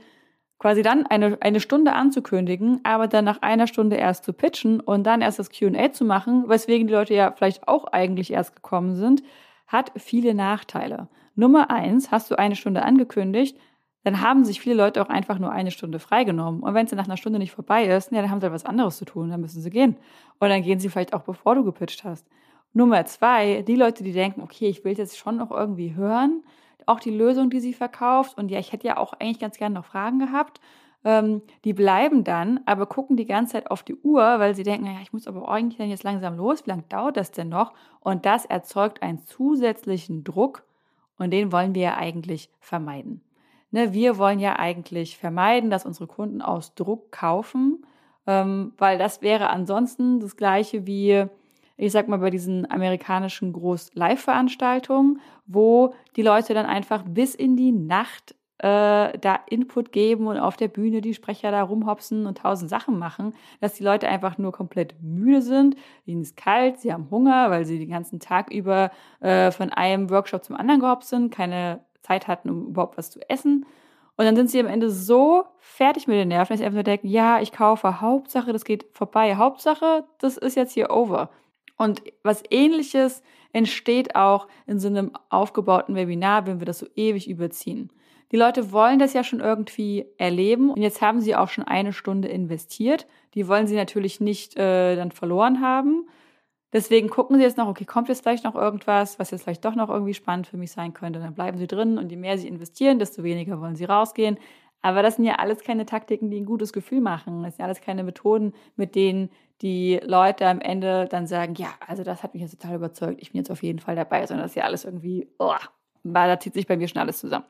quasi 0.58 0.82
dann 0.82 1.06
eine, 1.06 1.38
eine 1.40 1.60
Stunde 1.60 1.92
anzukündigen, 1.92 2.80
aber 2.82 3.08
dann 3.08 3.24
nach 3.24 3.42
einer 3.42 3.66
Stunde 3.66 3.96
erst 3.96 4.24
zu 4.24 4.32
pitchen 4.32 4.80
und 4.80 5.04
dann 5.04 5.20
erst 5.20 5.38
das 5.38 5.50
QA 5.50 5.92
zu 5.92 6.04
machen, 6.04 6.48
weswegen 6.48 6.86
die 6.86 6.94
Leute 6.94 7.14
ja 7.14 7.32
vielleicht 7.32 7.68
auch 7.68 7.84
eigentlich 7.86 8.32
erst 8.32 8.56
gekommen 8.56 8.94
sind, 8.94 9.22
hat 9.66 9.92
viele 9.96 10.34
Nachteile. 10.34 11.08
Nummer 11.34 11.70
eins, 11.70 12.10
hast 12.10 12.30
du 12.30 12.38
eine 12.38 12.56
Stunde 12.56 12.82
angekündigt, 12.82 13.58
dann 14.04 14.20
haben 14.20 14.44
sich 14.44 14.60
viele 14.60 14.76
Leute 14.76 15.02
auch 15.02 15.08
einfach 15.08 15.40
nur 15.40 15.50
eine 15.50 15.72
Stunde 15.72 15.98
freigenommen. 15.98 16.62
Und 16.62 16.74
wenn 16.74 16.84
es 16.84 16.90
dann 16.90 16.98
nach 16.98 17.06
einer 17.06 17.16
Stunde 17.16 17.40
nicht 17.40 17.50
vorbei 17.50 17.86
ist, 17.86 18.12
ja, 18.12 18.22
dann 18.22 18.30
haben 18.30 18.40
sie 18.40 18.44
halt 18.44 18.54
was 18.54 18.64
anderes 18.64 18.96
zu 18.98 19.04
tun, 19.04 19.30
dann 19.30 19.40
müssen 19.40 19.60
sie 19.60 19.70
gehen. 19.70 19.96
Und 20.38 20.48
dann 20.48 20.62
gehen 20.62 20.78
sie 20.78 20.88
vielleicht 20.88 21.12
auch, 21.12 21.22
bevor 21.22 21.56
du 21.56 21.64
gepitcht 21.64 22.04
hast. 22.04 22.24
Nummer 22.72 23.04
zwei, 23.04 23.62
die 23.62 23.74
Leute, 23.74 24.04
die 24.04 24.12
denken, 24.12 24.42
okay, 24.42 24.68
ich 24.68 24.84
will 24.84 24.96
jetzt 24.96 25.18
schon 25.18 25.36
noch 25.36 25.50
irgendwie 25.50 25.96
hören, 25.96 26.44
auch 26.84 27.00
die 27.00 27.10
Lösung, 27.10 27.50
die 27.50 27.60
sie 27.60 27.72
verkauft. 27.72 28.36
Und 28.36 28.50
ja, 28.50 28.58
ich 28.58 28.72
hätte 28.72 28.86
ja 28.86 28.96
auch 28.96 29.14
eigentlich 29.14 29.40
ganz 29.40 29.56
gerne 29.56 29.74
noch 29.76 29.86
Fragen 29.86 30.18
gehabt. 30.18 30.60
Ähm, 31.04 31.42
die 31.64 31.72
bleiben 31.72 32.24
dann, 32.24 32.60
aber 32.66 32.86
gucken 32.86 33.16
die 33.16 33.26
ganze 33.26 33.52
Zeit 33.52 33.70
auf 33.70 33.82
die 33.82 33.94
Uhr, 33.94 34.22
weil 34.22 34.54
sie 34.54 34.64
denken, 34.64 34.86
naja, 34.86 34.98
ich 35.02 35.12
muss 35.12 35.28
aber 35.28 35.48
eigentlich 35.48 35.78
dann 35.78 35.88
jetzt 35.88 36.02
langsam 36.02 36.36
los. 36.36 36.66
Wie 36.66 36.70
lange 36.70 36.84
dauert 36.88 37.16
das 37.16 37.30
denn 37.30 37.48
noch? 37.48 37.74
Und 38.00 38.26
das 38.26 38.44
erzeugt 38.44 39.02
einen 39.02 39.22
zusätzlichen 39.24 40.24
Druck 40.24 40.64
und 41.18 41.30
den 41.30 41.52
wollen 41.52 41.74
wir 41.74 41.82
ja 41.82 41.96
eigentlich 41.96 42.50
vermeiden. 42.60 43.22
Ne, 43.70 43.92
wir 43.92 44.18
wollen 44.18 44.38
ja 44.38 44.58
eigentlich 44.58 45.18
vermeiden, 45.18 45.70
dass 45.70 45.86
unsere 45.86 46.06
Kunden 46.06 46.40
aus 46.40 46.74
Druck 46.74 47.10
kaufen, 47.10 47.84
ähm, 48.26 48.72
weil 48.78 48.98
das 48.98 49.22
wäre 49.22 49.50
ansonsten 49.50 50.20
das 50.20 50.36
gleiche 50.36 50.86
wie, 50.86 51.26
ich 51.76 51.92
sag 51.92 52.08
mal, 52.08 52.18
bei 52.18 52.30
diesen 52.30 52.70
amerikanischen 52.70 53.52
Groß-Live-Veranstaltungen, 53.52 55.20
wo 55.46 55.94
die 56.16 56.22
Leute 56.22 56.54
dann 56.54 56.66
einfach 56.66 57.02
bis 57.06 57.34
in 57.34 57.56
die 57.56 57.72
Nacht 57.72 58.34
äh, 58.58 59.18
da 59.18 59.40
Input 59.48 59.92
geben 59.92 60.26
und 60.26 60.38
auf 60.38 60.56
der 60.56 60.68
Bühne 60.68 61.02
die 61.02 61.14
Sprecher 61.14 61.50
da 61.50 61.62
rumhopsen 61.62 62.26
und 62.26 62.38
tausend 62.38 62.70
Sachen 62.70 62.98
machen, 62.98 63.34
dass 63.60 63.74
die 63.74 63.84
Leute 63.84 64.08
einfach 64.08 64.38
nur 64.38 64.52
komplett 64.52 64.94
müde 65.02 65.42
sind, 65.42 65.76
ihnen 66.06 66.22
ist 66.22 66.36
kalt, 66.36 66.80
sie 66.80 66.92
haben 66.92 67.10
Hunger, 67.10 67.50
weil 67.50 67.66
sie 67.66 67.78
den 67.78 67.90
ganzen 67.90 68.18
Tag 68.18 68.50
über 68.50 68.90
äh, 69.20 69.50
von 69.50 69.70
einem 69.70 70.08
Workshop 70.08 70.44
zum 70.44 70.56
anderen 70.56 70.80
gehopst 70.80 71.10
sind, 71.10 71.30
keine 71.30 71.80
Zeit 72.00 72.28
hatten, 72.28 72.48
um 72.48 72.68
überhaupt 72.68 72.96
was 72.96 73.10
zu 73.10 73.20
essen. 73.28 73.66
Und 74.16 74.24
dann 74.24 74.36
sind 74.36 74.48
sie 74.48 74.60
am 74.60 74.66
Ende 74.66 74.88
so 74.88 75.44
fertig 75.58 76.06
mit 76.06 76.16
den 76.16 76.28
Nerven, 76.28 76.54
dass 76.54 76.60
sie 76.60 76.64
einfach 76.64 76.76
nur 76.76 76.82
denken, 76.84 77.08
ja, 77.08 77.40
ich 77.40 77.52
kaufe, 77.52 78.00
Hauptsache, 78.00 78.54
das 78.54 78.64
geht 78.64 78.86
vorbei, 78.92 79.36
Hauptsache, 79.36 80.04
das 80.18 80.38
ist 80.38 80.56
jetzt 80.56 80.72
hier 80.72 80.90
over. 80.90 81.28
Und 81.76 82.02
was 82.22 82.42
ähnliches 82.50 83.22
entsteht 83.52 84.16
auch 84.16 84.48
in 84.66 84.78
so 84.78 84.88
einem 84.88 85.12
aufgebauten 85.28 85.94
Webinar, 85.94 86.46
wenn 86.46 86.60
wir 86.60 86.66
das 86.66 86.78
so 86.78 86.86
ewig 86.94 87.28
überziehen. 87.28 87.90
Die 88.32 88.36
Leute 88.36 88.72
wollen 88.72 88.98
das 88.98 89.12
ja 89.12 89.22
schon 89.22 89.40
irgendwie 89.40 90.06
erleben 90.18 90.70
und 90.70 90.82
jetzt 90.82 91.00
haben 91.00 91.20
sie 91.20 91.36
auch 91.36 91.48
schon 91.48 91.64
eine 91.64 91.92
Stunde 91.92 92.28
investiert. 92.28 93.06
Die 93.34 93.46
wollen 93.46 93.66
sie 93.66 93.76
natürlich 93.76 94.20
nicht 94.20 94.56
äh, 94.56 94.96
dann 94.96 95.12
verloren 95.12 95.60
haben. 95.60 96.08
Deswegen 96.72 97.08
gucken 97.08 97.36
sie 97.36 97.42
jetzt 97.42 97.56
noch, 97.56 97.68
okay, 97.68 97.84
kommt 97.84 98.08
jetzt 98.08 98.22
vielleicht 98.22 98.44
noch 98.44 98.56
irgendwas, 98.56 99.18
was 99.18 99.30
jetzt 99.30 99.44
vielleicht 99.44 99.64
doch 99.64 99.76
noch 99.76 99.88
irgendwie 99.88 100.14
spannend 100.14 100.48
für 100.48 100.56
mich 100.56 100.72
sein 100.72 100.92
könnte. 100.92 101.20
Dann 101.20 101.34
bleiben 101.34 101.56
sie 101.56 101.68
drin 101.68 101.96
und 101.96 102.10
je 102.10 102.16
mehr 102.16 102.36
sie 102.36 102.48
investieren, 102.48 102.98
desto 102.98 103.22
weniger 103.22 103.60
wollen 103.60 103.76
sie 103.76 103.84
rausgehen. 103.84 104.38
Aber 104.86 105.02
das 105.02 105.16
sind 105.16 105.24
ja 105.24 105.34
alles 105.34 105.64
keine 105.64 105.84
Taktiken, 105.84 106.30
die 106.30 106.40
ein 106.40 106.46
gutes 106.46 106.72
Gefühl 106.72 107.00
machen. 107.00 107.42
Das 107.42 107.54
sind 107.54 107.58
ja 107.58 107.64
alles 107.64 107.80
keine 107.80 108.04
Methoden, 108.04 108.52
mit 108.76 108.94
denen 108.94 109.30
die 109.60 109.98
Leute 110.04 110.46
am 110.46 110.60
Ende 110.60 111.08
dann 111.10 111.26
sagen, 111.26 111.54
ja, 111.56 111.70
also 111.84 112.04
das 112.04 112.22
hat 112.22 112.34
mich 112.34 112.42
jetzt 112.44 112.60
total 112.60 112.76
überzeugt, 112.76 113.20
ich 113.20 113.32
bin 113.32 113.40
jetzt 113.40 113.50
auf 113.50 113.64
jeden 113.64 113.80
Fall 113.80 113.96
dabei, 113.96 114.24
sondern 114.24 114.44
das 114.44 114.52
ist 114.52 114.54
ja 114.54 114.62
alles 114.62 114.84
irgendwie, 114.84 115.26
oh, 115.40 115.56
da 116.04 116.38
zieht 116.38 116.54
sich 116.54 116.68
bei 116.68 116.76
mir 116.76 116.86
schon 116.86 117.02
alles 117.02 117.18
zusammen. 117.18 117.46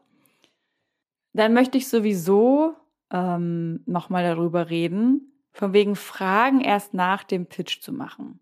Dann 1.34 1.52
möchte 1.52 1.76
ich 1.76 1.88
sowieso 1.88 2.74
ähm, 3.10 3.82
nochmal 3.84 4.24
darüber 4.24 4.70
reden, 4.70 5.30
von 5.52 5.74
wegen 5.74 5.94
Fragen 5.94 6.62
erst 6.62 6.94
nach 6.94 7.22
dem 7.22 7.44
Pitch 7.44 7.82
zu 7.82 7.92
machen. 7.92 8.40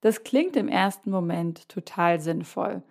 Das 0.00 0.24
klingt 0.24 0.56
im 0.56 0.68
ersten 0.68 1.10
Moment 1.10 1.68
total 1.68 2.20
sinnvoll, 2.20 2.82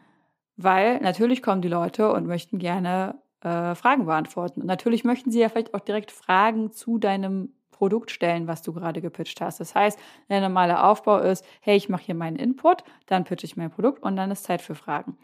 weil 0.57 0.99
natürlich 0.99 1.41
kommen 1.41 1.63
die 1.63 1.69
Leute 1.69 2.11
und 2.13 2.27
möchten 2.27 2.59
gerne 2.59 3.15
äh, 3.41 3.75
Fragen 3.75 4.05
beantworten. 4.05 4.61
Und 4.61 4.67
natürlich 4.67 5.03
möchten 5.03 5.31
sie 5.31 5.39
ja 5.39 5.49
vielleicht 5.49 5.73
auch 5.73 5.79
direkt 5.79 6.11
Fragen 6.11 6.71
zu 6.71 6.97
deinem 6.97 7.53
Produkt 7.71 8.11
stellen, 8.11 8.47
was 8.47 8.61
du 8.61 8.73
gerade 8.73 9.01
gepitcht 9.01 9.39
hast. 9.39 9.61
Das 9.61 9.73
heißt, 9.73 9.97
der 10.27 10.41
normale 10.41 10.83
Aufbau 10.83 11.17
ist, 11.19 11.45
hey, 11.61 11.77
ich 11.77 11.87
mache 11.87 12.03
hier 12.03 12.15
meinen 12.15 12.35
Input, 12.35 12.83
dann 13.05 13.23
pitche 13.23 13.45
ich 13.45 13.55
mein 13.55 13.71
Produkt 13.71 14.03
und 14.03 14.17
dann 14.17 14.31
ist 14.31 14.43
Zeit 14.43 14.61
für 14.61 14.75
Fragen. 14.75 15.17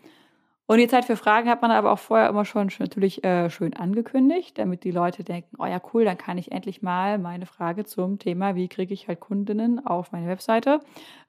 Und 0.68 0.80
die 0.80 0.88
Zeit 0.88 1.06
für 1.06 1.16
Fragen 1.16 1.48
hat 1.48 1.62
man 1.62 1.70
aber 1.70 1.92
auch 1.92 2.00
vorher 2.00 2.28
immer 2.28 2.44
schon 2.44 2.72
natürlich 2.80 3.24
äh, 3.24 3.52
schön 3.52 3.76
angekündigt, 3.76 4.58
damit 4.58 4.84
die 4.84 4.92
Leute 4.92 5.24
denken, 5.24 5.58
oh 5.60 5.66
ja, 5.66 5.80
cool, 5.94 6.06
dann 6.06 6.18
kann 6.18 6.40
ich 6.40 6.52
endlich 6.52 6.82
mal 6.82 7.20
meine 7.20 7.46
Frage 7.46 7.86
zum 7.86 8.18
Thema, 8.18 8.56
wie 8.56 8.68
kriege 8.68 8.94
ich 8.94 9.08
halt 9.08 9.20
Kundinnen 9.20 9.86
auf 9.86 10.12
meine 10.12 10.28
Webseite, 10.28 10.80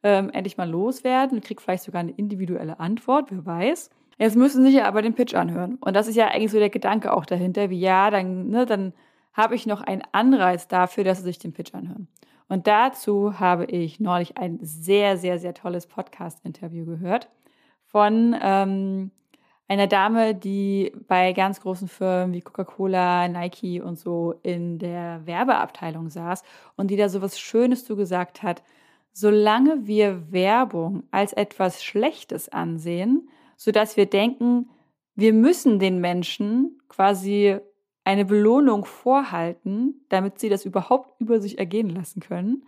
ähm, 0.02 0.30
endlich 0.30 0.56
mal 0.56 0.70
loswerden 0.70 1.36
und 1.36 1.44
kriege 1.44 1.60
vielleicht 1.60 1.82
sogar 1.82 2.00
eine 2.00 2.12
individuelle 2.12 2.80
Antwort, 2.80 3.30
wer 3.30 3.44
weiß. 3.44 3.90
Jetzt 4.18 4.36
müssen 4.36 4.62
sie 4.62 4.70
sich 4.70 4.78
ja 4.78 4.86
aber 4.86 5.02
den 5.02 5.14
Pitch 5.14 5.34
anhören. 5.34 5.76
Und 5.76 5.94
das 5.94 6.08
ist 6.08 6.16
ja 6.16 6.28
eigentlich 6.28 6.50
so 6.50 6.58
der 6.58 6.70
Gedanke 6.70 7.12
auch 7.12 7.26
dahinter, 7.26 7.70
wie 7.70 7.80
ja, 7.80 8.10
dann, 8.10 8.48
ne, 8.48 8.64
dann 8.66 8.92
habe 9.32 9.54
ich 9.54 9.66
noch 9.66 9.82
einen 9.82 10.02
Anreiz 10.12 10.68
dafür, 10.68 11.04
dass 11.04 11.18
sie 11.18 11.24
sich 11.24 11.38
den 11.38 11.52
Pitch 11.52 11.74
anhören. 11.74 12.08
Und 12.48 12.66
dazu 12.66 13.38
habe 13.38 13.66
ich 13.66 14.00
neulich 14.00 14.38
ein 14.38 14.58
sehr, 14.62 15.16
sehr, 15.18 15.38
sehr 15.38 15.52
tolles 15.52 15.86
Podcast-Interview 15.86 16.86
gehört 16.86 17.28
von 17.84 18.36
ähm, 18.40 19.10
einer 19.68 19.86
Dame, 19.86 20.34
die 20.34 20.92
bei 21.08 21.32
ganz 21.32 21.60
großen 21.60 21.88
Firmen 21.88 22.32
wie 22.34 22.40
Coca-Cola, 22.40 23.28
Nike 23.28 23.80
und 23.80 23.98
so 23.98 24.34
in 24.42 24.78
der 24.78 25.26
Werbeabteilung 25.26 26.08
saß 26.08 26.42
und 26.76 26.90
die 26.90 26.96
da 26.96 27.08
so 27.08 27.20
was 27.20 27.38
Schönes 27.38 27.84
zu 27.84 27.96
gesagt 27.96 28.42
hat. 28.42 28.62
Solange 29.12 29.86
wir 29.86 30.30
Werbung 30.30 31.02
als 31.10 31.32
etwas 31.32 31.82
Schlechtes 31.82 32.48
ansehen, 32.48 33.28
sodass 33.56 33.96
wir 33.96 34.06
denken, 34.06 34.68
wir 35.14 35.32
müssen 35.32 35.78
den 35.78 36.00
Menschen 36.00 36.80
quasi 36.88 37.58
eine 38.04 38.24
Belohnung 38.24 38.84
vorhalten, 38.84 40.04
damit 40.08 40.38
sie 40.38 40.48
das 40.48 40.64
überhaupt 40.64 41.20
über 41.20 41.40
sich 41.40 41.58
ergehen 41.58 41.90
lassen 41.90 42.20
können, 42.20 42.64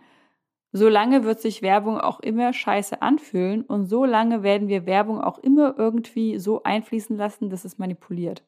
solange 0.71 1.23
wird 1.23 1.39
sich 1.39 1.61
Werbung 1.61 1.99
auch 1.99 2.19
immer 2.19 2.53
scheiße 2.53 3.01
anfühlen 3.01 3.63
und 3.63 3.85
solange 3.85 4.43
werden 4.43 4.67
wir 4.67 4.85
Werbung 4.85 5.21
auch 5.21 5.39
immer 5.39 5.75
irgendwie 5.77 6.37
so 6.39 6.63
einfließen 6.63 7.15
lassen, 7.15 7.49
dass 7.49 7.65
es 7.65 7.77
manipuliert. 7.77 8.43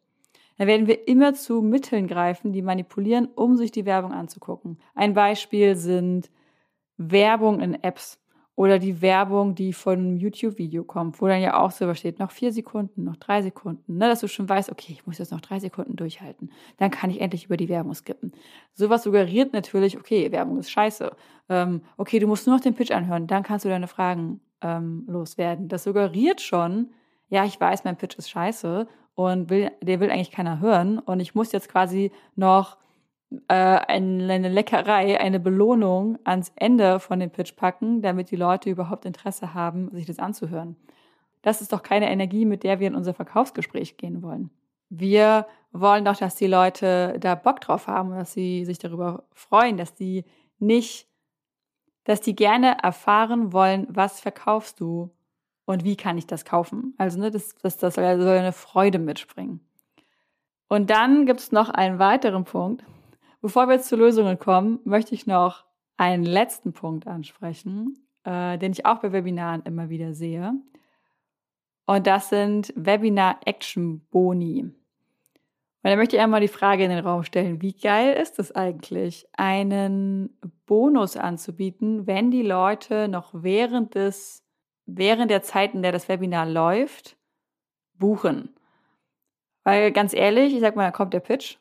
Dann 0.57 0.67
werden 0.67 0.87
wir 0.87 1.07
immer 1.07 1.33
zu 1.33 1.61
Mitteln 1.61 2.07
greifen, 2.07 2.51
die 2.53 2.61
manipulieren, 2.61 3.27
um 3.33 3.55
sich 3.55 3.71
die 3.71 3.85
Werbung 3.85 4.11
anzugucken. 4.11 4.77
Ein 4.93 5.13
Beispiel 5.13 5.75
sind 5.75 6.29
Werbung 6.97 7.61
in 7.61 7.81
Apps 7.83 8.20
oder 8.55 8.79
die 8.79 9.01
Werbung, 9.01 9.55
die 9.55 9.73
von 9.73 9.93
einem 9.97 10.17
YouTube-Video 10.17 10.83
kommt, 10.83 11.21
wo 11.21 11.27
dann 11.27 11.41
ja 11.41 11.59
auch 11.59 11.71
so 11.71 11.91
steht, 11.93 12.19
noch 12.19 12.31
vier 12.31 12.51
Sekunden, 12.51 13.05
noch 13.05 13.15
drei 13.15 13.41
Sekunden, 13.41 13.97
ne, 13.97 14.07
dass 14.07 14.19
du 14.19 14.27
schon 14.27 14.47
weißt, 14.47 14.71
okay, 14.71 14.91
ich 14.91 15.07
muss 15.07 15.17
jetzt 15.17 15.31
noch 15.31 15.41
drei 15.41 15.59
Sekunden 15.59 15.95
durchhalten. 15.95 16.51
Dann 16.77 16.91
kann 16.91 17.09
ich 17.09 17.21
endlich 17.21 17.45
über 17.45 17.57
die 17.57 17.69
Werbung 17.69 17.93
skippen. 17.93 18.33
Sowas 18.73 19.03
suggeriert 19.03 19.53
natürlich, 19.53 19.97
okay, 19.97 20.31
Werbung 20.31 20.59
ist 20.59 20.69
scheiße. 20.69 21.11
Ähm, 21.49 21.81
okay, 21.97 22.19
du 22.19 22.27
musst 22.27 22.45
nur 22.45 22.57
noch 22.57 22.63
den 22.63 22.75
Pitch 22.75 22.91
anhören, 22.91 23.27
dann 23.27 23.43
kannst 23.43 23.65
du 23.65 23.69
deine 23.69 23.87
Fragen 23.87 24.41
ähm, 24.61 25.05
loswerden. 25.07 25.67
Das 25.67 25.83
suggeriert 25.83 26.41
schon, 26.41 26.91
ja, 27.29 27.45
ich 27.45 27.59
weiß, 27.59 27.85
mein 27.85 27.97
Pitch 27.97 28.17
ist 28.17 28.29
scheiße 28.29 28.87
und 29.15 29.49
will, 29.49 29.71
der 29.81 29.99
will 29.99 30.11
eigentlich 30.11 30.31
keiner 30.31 30.59
hören 30.59 30.99
und 30.99 31.19
ich 31.19 31.35
muss 31.35 31.51
jetzt 31.51 31.69
quasi 31.69 32.11
noch 32.35 32.77
äh, 33.47 33.53
eine 33.53 34.49
Leckerei, 34.49 35.19
eine 35.19 35.39
Belohnung 35.39 36.19
ans 36.23 36.51
Ende 36.55 36.99
von 36.99 37.19
dem 37.19 37.29
Pitch 37.29 37.55
packen, 37.55 38.01
damit 38.01 38.31
die 38.31 38.35
Leute 38.35 38.69
überhaupt 38.69 39.05
Interesse 39.05 39.53
haben, 39.53 39.89
sich 39.91 40.05
das 40.05 40.19
anzuhören. 40.19 40.75
Das 41.41 41.61
ist 41.61 41.73
doch 41.73 41.81
keine 41.81 42.11
Energie, 42.11 42.45
mit 42.45 42.63
der 42.63 42.79
wir 42.79 42.87
in 42.87 42.95
unser 42.95 43.13
Verkaufsgespräch 43.13 43.97
gehen 43.97 44.21
wollen. 44.21 44.51
Wir 44.89 45.47
wollen 45.71 46.03
doch, 46.03 46.17
dass 46.17 46.35
die 46.35 46.47
Leute 46.47 47.17
da 47.19 47.35
Bock 47.35 47.61
drauf 47.61 47.87
haben, 47.87 48.11
dass 48.11 48.33
sie 48.33 48.65
sich 48.65 48.77
darüber 48.77 49.23
freuen, 49.33 49.77
dass 49.77 49.95
die 49.95 50.25
nicht, 50.59 51.07
dass 52.03 52.19
die 52.21 52.35
gerne 52.35 52.77
erfahren 52.83 53.53
wollen, 53.53 53.87
was 53.89 54.19
verkaufst 54.19 54.79
du 54.79 55.09
und 55.65 55.85
wie 55.85 55.95
kann 55.95 56.17
ich 56.17 56.27
das 56.27 56.43
kaufen. 56.43 56.93
Also 56.97 57.19
ne, 57.19 57.31
das, 57.31 57.55
das, 57.55 57.77
das 57.77 57.95
soll 57.95 58.03
eine 58.03 58.51
Freude 58.51 58.99
mitspringen. 58.99 59.61
Und 60.67 60.89
dann 60.89 61.25
gibt 61.25 61.39
es 61.39 61.51
noch 61.51 61.69
einen 61.69 61.99
weiteren 61.99 62.43
Punkt, 62.43 62.83
Bevor 63.41 63.67
wir 63.67 63.73
jetzt 63.73 63.89
zu 63.89 63.95
Lösungen 63.95 64.37
kommen, 64.37 64.79
möchte 64.83 65.15
ich 65.15 65.25
noch 65.25 65.65
einen 65.97 66.23
letzten 66.23 66.73
Punkt 66.73 67.07
ansprechen, 67.07 68.07
äh, 68.23 68.57
den 68.59 68.71
ich 68.71 68.85
auch 68.85 68.99
bei 68.99 69.11
Webinaren 69.11 69.63
immer 69.63 69.89
wieder 69.89 70.13
sehe. 70.13 70.53
Und 71.87 72.05
das 72.05 72.29
sind 72.29 72.71
Webinar-Action-Boni. 72.75 74.61
Und 74.63 75.89
da 75.89 75.95
möchte 75.95 76.15
ich 76.15 76.21
einmal 76.21 76.41
die 76.41 76.47
Frage 76.47 76.83
in 76.83 76.91
den 76.91 77.03
Raum 77.03 77.23
stellen, 77.23 77.61
wie 77.63 77.73
geil 77.73 78.13
ist 78.13 78.37
es 78.37 78.51
eigentlich, 78.51 79.27
einen 79.33 80.37
Bonus 80.67 81.17
anzubieten, 81.17 82.05
wenn 82.05 82.29
die 82.29 82.43
Leute 82.43 83.07
noch 83.07 83.31
während 83.33 83.95
des, 83.95 84.43
während 84.85 85.31
der 85.31 85.41
Zeit, 85.41 85.73
in 85.73 85.81
der 85.81 85.91
das 85.91 86.07
Webinar 86.07 86.45
läuft, 86.45 87.17
buchen? 87.95 88.55
Weil 89.63 89.91
ganz 89.91 90.13
ehrlich, 90.13 90.53
ich 90.53 90.59
sag 90.59 90.75
mal, 90.75 90.85
da 90.85 90.91
kommt 90.91 91.15
der 91.15 91.19
Pitch 91.19 91.57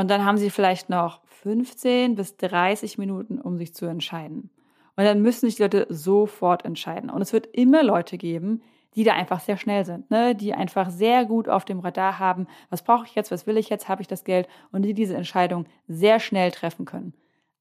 und 0.00 0.08
dann 0.08 0.24
haben 0.24 0.38
sie 0.38 0.48
vielleicht 0.48 0.88
noch 0.88 1.20
15 1.42 2.14
bis 2.14 2.38
30 2.38 2.96
Minuten, 2.96 3.38
um 3.38 3.58
sich 3.58 3.74
zu 3.74 3.84
entscheiden. 3.84 4.48
Und 4.96 5.04
dann 5.04 5.20
müssen 5.20 5.46
sich 5.46 5.56
die 5.56 5.62
Leute 5.62 5.86
sofort 5.90 6.64
entscheiden. 6.64 7.10
Und 7.10 7.20
es 7.20 7.34
wird 7.34 7.48
immer 7.52 7.82
Leute 7.82 8.16
geben, 8.16 8.62
die 8.94 9.04
da 9.04 9.12
einfach 9.12 9.40
sehr 9.40 9.58
schnell 9.58 9.84
sind, 9.84 10.10
ne? 10.10 10.34
die 10.34 10.54
einfach 10.54 10.88
sehr 10.88 11.26
gut 11.26 11.50
auf 11.50 11.66
dem 11.66 11.80
Radar 11.80 12.18
haben, 12.18 12.46
was 12.70 12.82
brauche 12.82 13.04
ich 13.04 13.14
jetzt, 13.14 13.30
was 13.30 13.46
will 13.46 13.58
ich 13.58 13.68
jetzt, 13.68 13.90
habe 13.90 14.00
ich 14.00 14.08
das 14.08 14.24
Geld 14.24 14.48
und 14.72 14.82
die 14.82 14.94
diese 14.94 15.16
Entscheidung 15.16 15.66
sehr 15.86 16.18
schnell 16.18 16.50
treffen 16.50 16.86
können. 16.86 17.12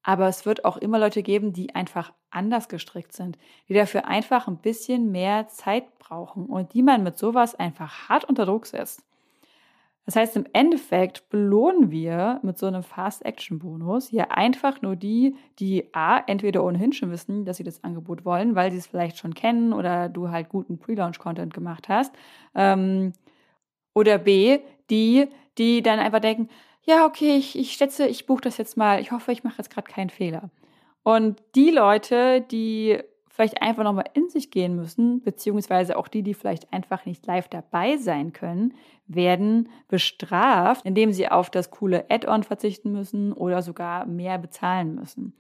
Aber 0.01 0.29
es 0.29 0.45
wird 0.45 0.63
auch 0.63 0.77
immer 0.77 0.97
Leute 0.97 1.23
geben, 1.23 1.51
die 1.51 1.75
einfach 1.75 2.13
anders 2.29 2.69
gestrickt 2.69 3.11
sind, 3.11 3.37
die 3.67 3.73
dafür 3.73 4.07
einfach 4.07 4.47
ein 4.47 4.57
bisschen 4.57 5.11
mehr 5.11 5.49
Zeit 5.49 5.99
brauchen 5.99 6.45
und 6.45 6.73
die 6.73 6.83
man 6.83 7.03
mit 7.03 7.17
sowas 7.17 7.53
einfach 7.53 8.07
hart 8.07 8.23
unter 8.23 8.45
Druck 8.45 8.65
setzt. 8.65 9.03
Das 10.09 10.15
heißt, 10.15 10.37
im 10.37 10.47
Endeffekt 10.53 11.29
belohnen 11.29 11.91
wir 11.91 12.39
mit 12.41 12.57
so 12.57 12.65
einem 12.65 12.81
Fast-Action-Bonus 12.81 14.09
ja 14.09 14.29
einfach 14.31 14.81
nur 14.81 14.95
die, 14.95 15.35
die 15.59 15.93
A, 15.93 16.17
entweder 16.25 16.63
ohnehin 16.63 16.93
schon 16.93 17.11
wissen, 17.11 17.45
dass 17.45 17.57
sie 17.57 17.63
das 17.63 17.83
Angebot 17.83 18.25
wollen, 18.25 18.55
weil 18.55 18.71
sie 18.71 18.79
es 18.79 18.87
vielleicht 18.87 19.19
schon 19.19 19.35
kennen 19.35 19.71
oder 19.71 20.09
du 20.09 20.31
halt 20.31 20.49
guten 20.49 20.79
Pre-Launch-Content 20.79 21.53
gemacht 21.53 21.89
hast. 21.89 22.11
Ähm, 22.55 23.13
oder 23.93 24.17
B, 24.17 24.57
die, 24.89 25.27
die 25.59 25.83
dann 25.83 25.99
einfach 25.99 26.21
denken, 26.21 26.49
ja, 26.87 27.05
okay, 27.05 27.37
ich, 27.37 27.55
ich 27.55 27.73
schätze, 27.73 28.07
ich 28.07 28.25
buche 28.25 28.41
das 28.41 28.57
jetzt 28.57 28.77
mal. 28.77 29.01
Ich 29.01 29.11
hoffe, 29.11 29.31
ich 29.31 29.43
mache 29.43 29.59
jetzt 29.59 29.69
gerade 29.69 29.91
keinen 29.91 30.09
Fehler. 30.09 30.49
Und 31.03 31.39
die 31.53 31.69
Leute, 31.69 32.41
die 32.41 32.97
vielleicht 33.39 33.61
einfach 33.61 33.85
nochmal 33.85 34.09
in 34.15 34.27
sich 34.27 34.51
gehen 34.51 34.75
müssen, 34.75 35.21
beziehungsweise 35.21 35.95
auch 35.95 36.09
die, 36.09 36.23
die 36.23 36.33
vielleicht 36.33 36.73
einfach 36.73 37.05
nicht 37.05 37.25
live 37.25 37.47
dabei 37.47 37.95
sein 37.95 38.33
können, 38.33 38.73
werden 39.07 39.69
bestraft, 39.87 40.85
indem 40.85 41.13
sie 41.13 41.29
auf 41.29 41.49
das 41.49 41.71
coole 41.71 42.03
Add-on 42.09 42.43
verzichten 42.43 42.91
müssen 42.91 43.31
oder 43.31 43.61
sogar 43.61 44.05
mehr 44.05 44.37
bezahlen 44.39 44.93
müssen. 44.93 45.37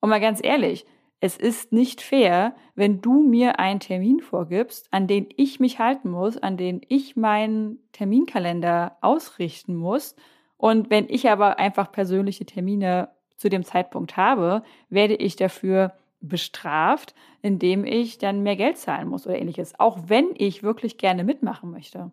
Und 0.00 0.10
mal 0.10 0.20
ganz 0.20 0.40
ehrlich, 0.44 0.84
es 1.18 1.38
ist 1.38 1.72
nicht 1.72 2.02
fair, 2.02 2.54
wenn 2.74 3.00
du 3.00 3.22
mir 3.22 3.58
einen 3.58 3.80
Termin 3.80 4.20
vorgibst, 4.20 4.88
an 4.90 5.06
den 5.06 5.26
ich 5.34 5.60
mich 5.60 5.78
halten 5.78 6.10
muss, 6.10 6.36
an 6.36 6.58
den 6.58 6.82
ich 6.90 7.16
meinen 7.16 7.78
Terminkalender 7.92 8.98
ausrichten 9.00 9.74
muss. 9.76 10.14
Und 10.58 10.90
wenn 10.90 11.08
ich 11.08 11.30
aber 11.30 11.58
einfach 11.58 11.90
persönliche 11.90 12.44
Termine 12.44 13.08
zu 13.38 13.48
dem 13.48 13.64
Zeitpunkt 13.64 14.18
habe, 14.18 14.62
werde 14.90 15.14
ich 15.14 15.36
dafür 15.36 15.94
bestraft, 16.28 17.14
indem 17.42 17.84
ich 17.84 18.18
dann 18.18 18.42
mehr 18.42 18.56
Geld 18.56 18.78
zahlen 18.78 19.08
muss 19.08 19.26
oder 19.26 19.38
ähnliches, 19.38 19.78
auch 19.78 19.98
wenn 20.06 20.30
ich 20.36 20.62
wirklich 20.62 20.98
gerne 20.98 21.24
mitmachen 21.24 21.70
möchte. 21.70 22.12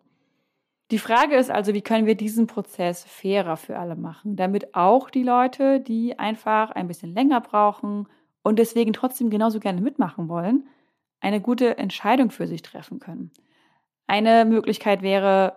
Die 0.90 0.98
Frage 0.98 1.36
ist 1.36 1.50
also, 1.50 1.72
wie 1.72 1.80
können 1.80 2.06
wir 2.06 2.16
diesen 2.16 2.46
Prozess 2.46 3.04
fairer 3.04 3.56
für 3.56 3.78
alle 3.78 3.96
machen, 3.96 4.36
damit 4.36 4.74
auch 4.74 5.08
die 5.08 5.22
Leute, 5.22 5.80
die 5.80 6.18
einfach 6.18 6.70
ein 6.70 6.86
bisschen 6.86 7.14
länger 7.14 7.40
brauchen 7.40 8.08
und 8.42 8.58
deswegen 8.58 8.92
trotzdem 8.92 9.30
genauso 9.30 9.58
gerne 9.58 9.80
mitmachen 9.80 10.28
wollen, 10.28 10.68
eine 11.20 11.40
gute 11.40 11.78
Entscheidung 11.78 12.30
für 12.30 12.46
sich 12.46 12.60
treffen 12.60 12.98
können. 12.98 13.30
Eine 14.06 14.44
Möglichkeit 14.44 15.00
wäre, 15.00 15.56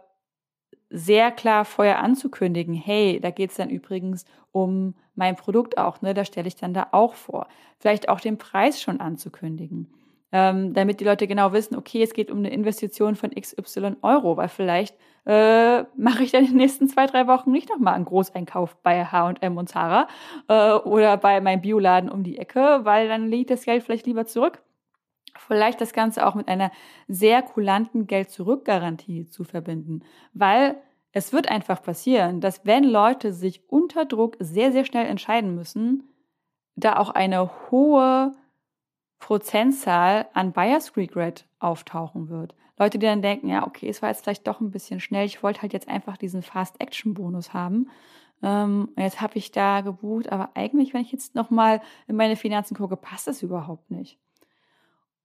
sehr 0.96 1.32
klar 1.32 1.66
vorher 1.66 2.02
anzukündigen, 2.02 2.74
hey, 2.74 3.20
da 3.22 3.30
geht 3.30 3.52
es 3.52 3.58
dann 3.58 3.70
übrigens 3.70 4.26
um 4.52 4.96
mein 5.16 5.36
Produkt 5.36 5.78
auch, 5.78 6.02
ne? 6.02 6.14
Da 6.14 6.24
stelle 6.24 6.48
ich 6.48 6.56
dann 6.56 6.74
da 6.74 6.88
auch 6.92 7.14
vor. 7.14 7.48
Vielleicht 7.80 8.08
auch 8.10 8.22
den 8.22 8.38
Preis 8.38 8.82
schon 8.82 9.02
anzukündigen. 9.02 9.94
Ähm, 10.32 10.74
damit 10.74 11.00
die 11.00 11.06
Leute 11.06 11.28
genau 11.28 11.54
wissen, 11.54 11.76
okay, 11.76 12.02
es 12.02 12.14
geht 12.14 12.32
um 12.32 12.40
eine 12.40 12.50
Investition 12.50 13.16
von 13.16 13.32
XY 13.32 13.98
Euro, 14.02 14.38
weil 14.38 14.50
vielleicht 14.50 14.96
äh, 15.26 15.84
mache 15.96 16.24
ich 16.24 16.32
dann 16.32 16.44
in 16.44 16.52
den 16.52 16.58
nächsten 16.58 16.88
zwei, 16.88 17.06
drei 17.08 17.28
Wochen 17.28 17.52
nicht 17.52 17.70
nochmal 17.70 17.94
einen 17.94 18.06
Großeinkauf 18.06 18.76
bei 18.78 19.06
H&M 19.06 19.58
und 19.58 19.70
Zara 19.70 20.08
äh, 20.48 20.74
oder 20.74 21.18
bei 21.18 21.42
meinem 21.42 21.62
Bioladen 21.62 22.10
um 22.10 22.24
die 22.24 22.38
Ecke, 22.38 22.82
weil 22.84 23.08
dann 23.08 23.28
liegt 23.28 23.50
das 23.50 23.66
Geld 23.66 23.84
vielleicht 23.84 24.08
lieber 24.08 24.26
zurück. 24.26 24.62
Vielleicht 25.38 25.82
das 25.82 25.94
Ganze 25.94 26.26
auch 26.26 26.36
mit 26.36 26.48
einer 26.48 26.72
sehr 27.08 27.42
kulanten 27.42 28.08
Geld-Zurück-Garantie 28.08 29.26
zu 29.26 29.44
verbinden, 29.44 30.04
weil 30.34 30.76
es 31.12 31.32
wird 31.32 31.50
einfach 31.50 31.82
passieren, 31.82 32.42
dass 32.42 32.66
wenn 32.66 32.84
Leute 32.84 33.32
sich 33.32 33.70
unter 33.70 34.06
Druck 34.06 34.36
sehr, 34.40 34.72
sehr 34.72 34.86
schnell 34.86 35.06
entscheiden 35.06 35.56
müssen, 35.56 36.04
da 36.76 36.98
auch 36.98 37.10
eine 37.10 37.72
hohe 37.72 38.34
Prozentzahl 39.20 40.28
an 40.34 40.52
Buyers 40.52 40.98
Regret 40.98 41.48
auftauchen 41.60 42.30
wird. 42.30 42.54
Leute, 42.78 43.00
die 43.00 43.06
dann 43.06 43.22
denken, 43.22 43.48
ja, 43.48 43.66
okay, 43.66 43.88
es 43.88 44.02
war 44.02 44.10
jetzt 44.10 44.24
vielleicht 44.24 44.48
doch 44.48 44.60
ein 44.60 44.72
bisschen 44.72 45.00
schnell, 45.00 45.26
ich 45.26 45.42
wollte 45.42 45.62
halt 45.62 45.72
jetzt 45.72 45.88
einfach 45.88 46.18
diesen 46.18 46.42
Fast-Action-Bonus 46.42 47.54
haben. 47.54 47.90
Ähm, 48.44 48.90
jetzt 48.98 49.22
habe 49.22 49.38
ich 49.38 49.52
da 49.52 49.82
gebucht, 49.82 50.32
aber 50.32 50.50
eigentlich, 50.56 50.94
wenn 50.94 51.02
ich 51.02 51.12
jetzt 51.12 51.36
nochmal 51.36 51.82
in 52.08 52.18
meine 52.18 52.36
Finanzen 52.36 52.76
gucke, 52.76 52.98
passt 52.98 53.28
das 53.28 53.42
überhaupt 53.42 53.90
nicht. 53.90 54.20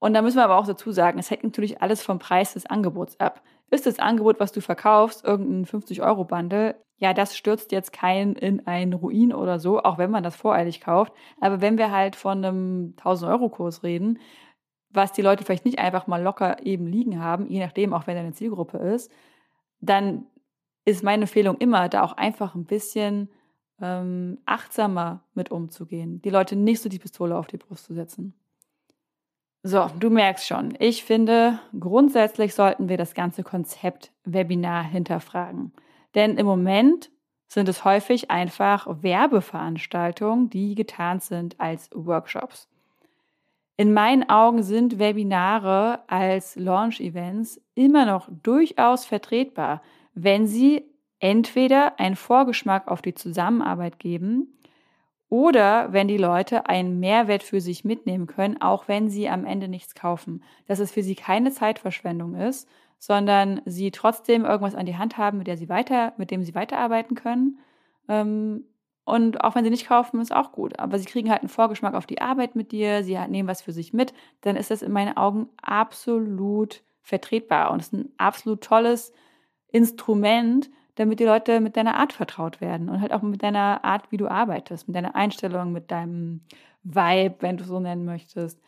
Und 0.01 0.15
da 0.15 0.23
müssen 0.23 0.39
wir 0.39 0.45
aber 0.45 0.59
auch 0.59 0.67
dazu 0.67 0.91
sagen, 0.91 1.19
es 1.19 1.31
hängt 1.31 1.45
natürlich 1.45 1.83
alles 1.83 2.03
vom 2.03 2.19
Preis 2.19 2.55
des 2.55 2.67
Angebots 2.67 3.21
ab. 3.21 3.43
Ist 3.71 3.87
das 3.87 4.01
Angebot, 4.01 4.41
was 4.41 4.51
du 4.51 4.61
verkaufst, 4.61 5.25
irgendein 5.25 5.67
50-Euro-Bundle, 5.67 6.75
Ja, 6.97 7.15
das 7.15 7.37
stürzt 7.37 7.71
jetzt 7.71 7.93
keinen 7.93 8.35
in 8.35 8.67
einen 8.67 8.95
Ruin 8.95 9.33
oder 9.33 9.59
so, 9.59 9.81
auch 9.81 9.99
wenn 9.99 10.11
man 10.11 10.25
das 10.25 10.37
voreilig 10.37 10.81
kauft. 10.81 11.13
Aber 11.41 11.61
wenn 11.61 11.79
wir 11.79 11.93
halt 11.93 12.17
von 12.17 12.45
einem 12.45 12.95
1000-Euro-Kurs 12.97 13.83
reden, 13.85 14.19
was 14.91 15.13
die 15.13 15.23
Leute 15.23 15.45
vielleicht 15.45 15.65
nicht 15.65 15.79
einfach 15.79 16.07
mal 16.07 16.23
locker 16.23 16.65
eben 16.67 16.87
liegen 16.87 17.23
haben, 17.23 17.47
je 17.49 17.61
nachdem, 17.61 17.95
auch 17.95 18.07
wenn 18.07 18.17
er 18.17 18.23
eine 18.23 18.33
Zielgruppe 18.33 18.79
ist, 18.79 19.11
dann 19.81 20.27
ist 20.85 21.05
meine 21.05 21.23
Empfehlung 21.23 21.59
immer, 21.59 21.89
da 21.89 22.03
auch 22.03 22.15
einfach 22.15 22.55
ein 22.55 22.65
bisschen 22.65 23.31
ähm, 23.81 24.39
achtsamer 24.47 25.25
mit 25.35 25.51
umzugehen. 25.51 26.21
Die 26.23 26.31
Leute 26.31 26.57
nicht 26.57 26.83
so 26.83 26.89
die 26.89 26.99
Pistole 26.99 27.37
auf 27.37 27.47
die 27.47 27.59
Brust 27.59 27.85
zu 27.85 27.95
setzen. 27.95 28.35
So, 29.63 29.91
du 29.99 30.09
merkst 30.09 30.47
schon, 30.47 30.75
ich 30.79 31.05
finde, 31.05 31.59
grundsätzlich 31.79 32.55
sollten 32.55 32.89
wir 32.89 32.97
das 32.97 33.13
ganze 33.13 33.43
Konzept 33.43 34.11
Webinar 34.25 34.85
hinterfragen. 34.85 35.73
Denn 36.15 36.39
im 36.39 36.47
Moment 36.47 37.11
sind 37.47 37.69
es 37.69 37.85
häufig 37.85 38.31
einfach 38.31 38.87
Werbeveranstaltungen, 39.03 40.49
die 40.49 40.75
getarnt 40.75 41.23
sind 41.25 41.61
als 41.61 41.91
Workshops. 41.93 42.69
In 43.77 43.93
meinen 43.93 44.29
Augen 44.31 44.63
sind 44.63 44.99
Webinare 44.99 46.09
als 46.09 46.57
Launch-Events 46.57 47.61
immer 47.75 48.07
noch 48.07 48.29
durchaus 48.31 49.05
vertretbar, 49.05 49.83
wenn 50.15 50.47
sie 50.47 50.85
entweder 51.19 51.99
einen 52.01 52.17
Vorgeschmack 52.17 52.89
auf 52.89 53.03
die 53.03 53.15
Zusammenarbeit 53.15 53.99
geben 53.99 54.59
oder 55.31 55.93
wenn 55.93 56.09
die 56.09 56.19
Leute 56.19 56.67
einen 56.67 57.01
Mehrwert 57.01 57.43
für 57.43 57.61
sich 57.61 57.85
mitnehmen 57.85 58.27
können, 58.27 58.61
auch 58.61 58.89
wenn 58.89 59.09
sie 59.09 59.29
am 59.29 59.47
Ende 59.47 59.69
nichts 59.69 59.95
kaufen. 59.95 60.43
Dass 60.67 60.81
es 60.81 60.91
für 60.91 61.03
sie 61.03 61.15
keine 61.15 61.53
Zeitverschwendung 61.53 62.35
ist, 62.35 62.69
sondern 62.99 63.63
sie 63.65 63.93
trotzdem 63.93 64.45
irgendwas 64.45 64.75
an 64.75 64.87
die 64.87 64.97
Hand 64.97 65.17
haben, 65.17 65.39
mit 65.39 65.47
der 65.47 65.57
sie 65.57 65.69
weiter, 65.69 66.13
mit 66.19 66.33
dem 66.33 66.43
sie 66.43 66.55
weiterarbeiten 66.55 67.17
können. 67.17 67.61
Ähm, 68.09 68.65
und 69.05 69.43
auch 69.43 69.55
wenn 69.55 69.65
sie 69.65 69.71
nicht 69.71 69.87
kaufen, 69.87 70.21
ist 70.21 70.35
auch 70.35 70.51
gut. 70.51 70.79
Aber 70.81 70.99
sie 70.99 71.07
kriegen 71.07 71.31
halt 71.31 71.41
einen 71.41 71.49
Vorgeschmack 71.49 71.95
auf 71.95 72.07
die 72.07 72.21
Arbeit 72.21 72.57
mit 72.57 72.73
dir, 72.73 73.05
sie 73.05 73.17
nehmen 73.29 73.49
was 73.49 73.63
für 73.63 73.73
sich 73.73 73.93
mit, 73.93 74.13
dann 74.41 74.57
ist 74.57 74.71
das 74.71 74.83
in 74.83 74.93
meinen 74.93 75.17
Augen 75.17 75.49
absolut 75.63 76.83
vertretbar. 77.03 77.71
Und 77.71 77.81
ist 77.81 77.93
ein 77.93 78.13
absolut 78.19 78.63
tolles 78.63 79.13
Instrument, 79.69 80.71
damit 80.97 81.21
die 81.21 81.25
Leute 81.25 81.61
mit 81.61 81.77
deiner 81.77 81.97
Art 81.97 82.13
vertraut 82.13 82.61
werden 82.61 82.89
und 82.89 83.01
halt 83.01 83.13
auch 83.13 83.23
mit 83.23 83.41
deiner 83.43 83.85
Art, 83.85 84.11
wie 84.11 84.17
du 84.17 84.27
arbeitest, 84.29 84.89
mit 84.89 84.97
deiner 84.97 85.15
Einstellung, 85.15 85.71
mit 85.73 85.91
deinem 85.91 86.41
Vibe, 86.83 87.37
wenn 87.41 87.57
du 87.57 87.65
so 87.65 87.81
nennen 87.81 88.05
möchtest. 88.05 88.61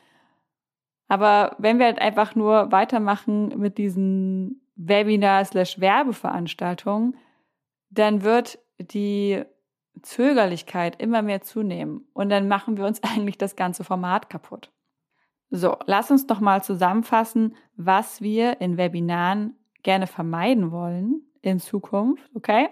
Aber 1.09 1.57
wenn 1.59 1.79
wir 1.79 1.87
halt 1.87 2.01
einfach 2.01 2.35
nur 2.35 2.73
weitermachen 2.73 3.49
mit 3.59 3.79
diesen 3.79 4.63
Webinar-Werbeveranstaltungen, 4.77 7.17
dann 7.91 8.23
wird 8.23 8.59
die 8.79 9.43
Zögerlichkeit 10.01 11.03
immer 11.03 11.21
mehr 11.21 11.43
zunehmen 11.43 12.07
und 12.15 12.31
dann 12.31 12.49
machen 12.49 12.79
wir 12.79 12.87
uns 12.87 13.03
eigentlich 13.05 13.37
das 13.39 13.57
ganze 13.57 13.85
Format 13.85 14.31
kaputt. 14.31 14.73
So, 15.51 15.77
lass 15.85 16.11
uns 16.11 16.27
doch 16.27 16.41
mal 16.41 16.65
zusammenfassen, 16.65 17.55
was 17.77 18.23
wir 18.23 18.63
in 18.63 18.79
Webinaren 18.79 19.59
gerne 19.83 20.07
vermeiden 20.07 20.71
wollen 20.71 21.27
in 21.43 21.61
Zukunft, 21.61 22.23
okay? 22.35 22.69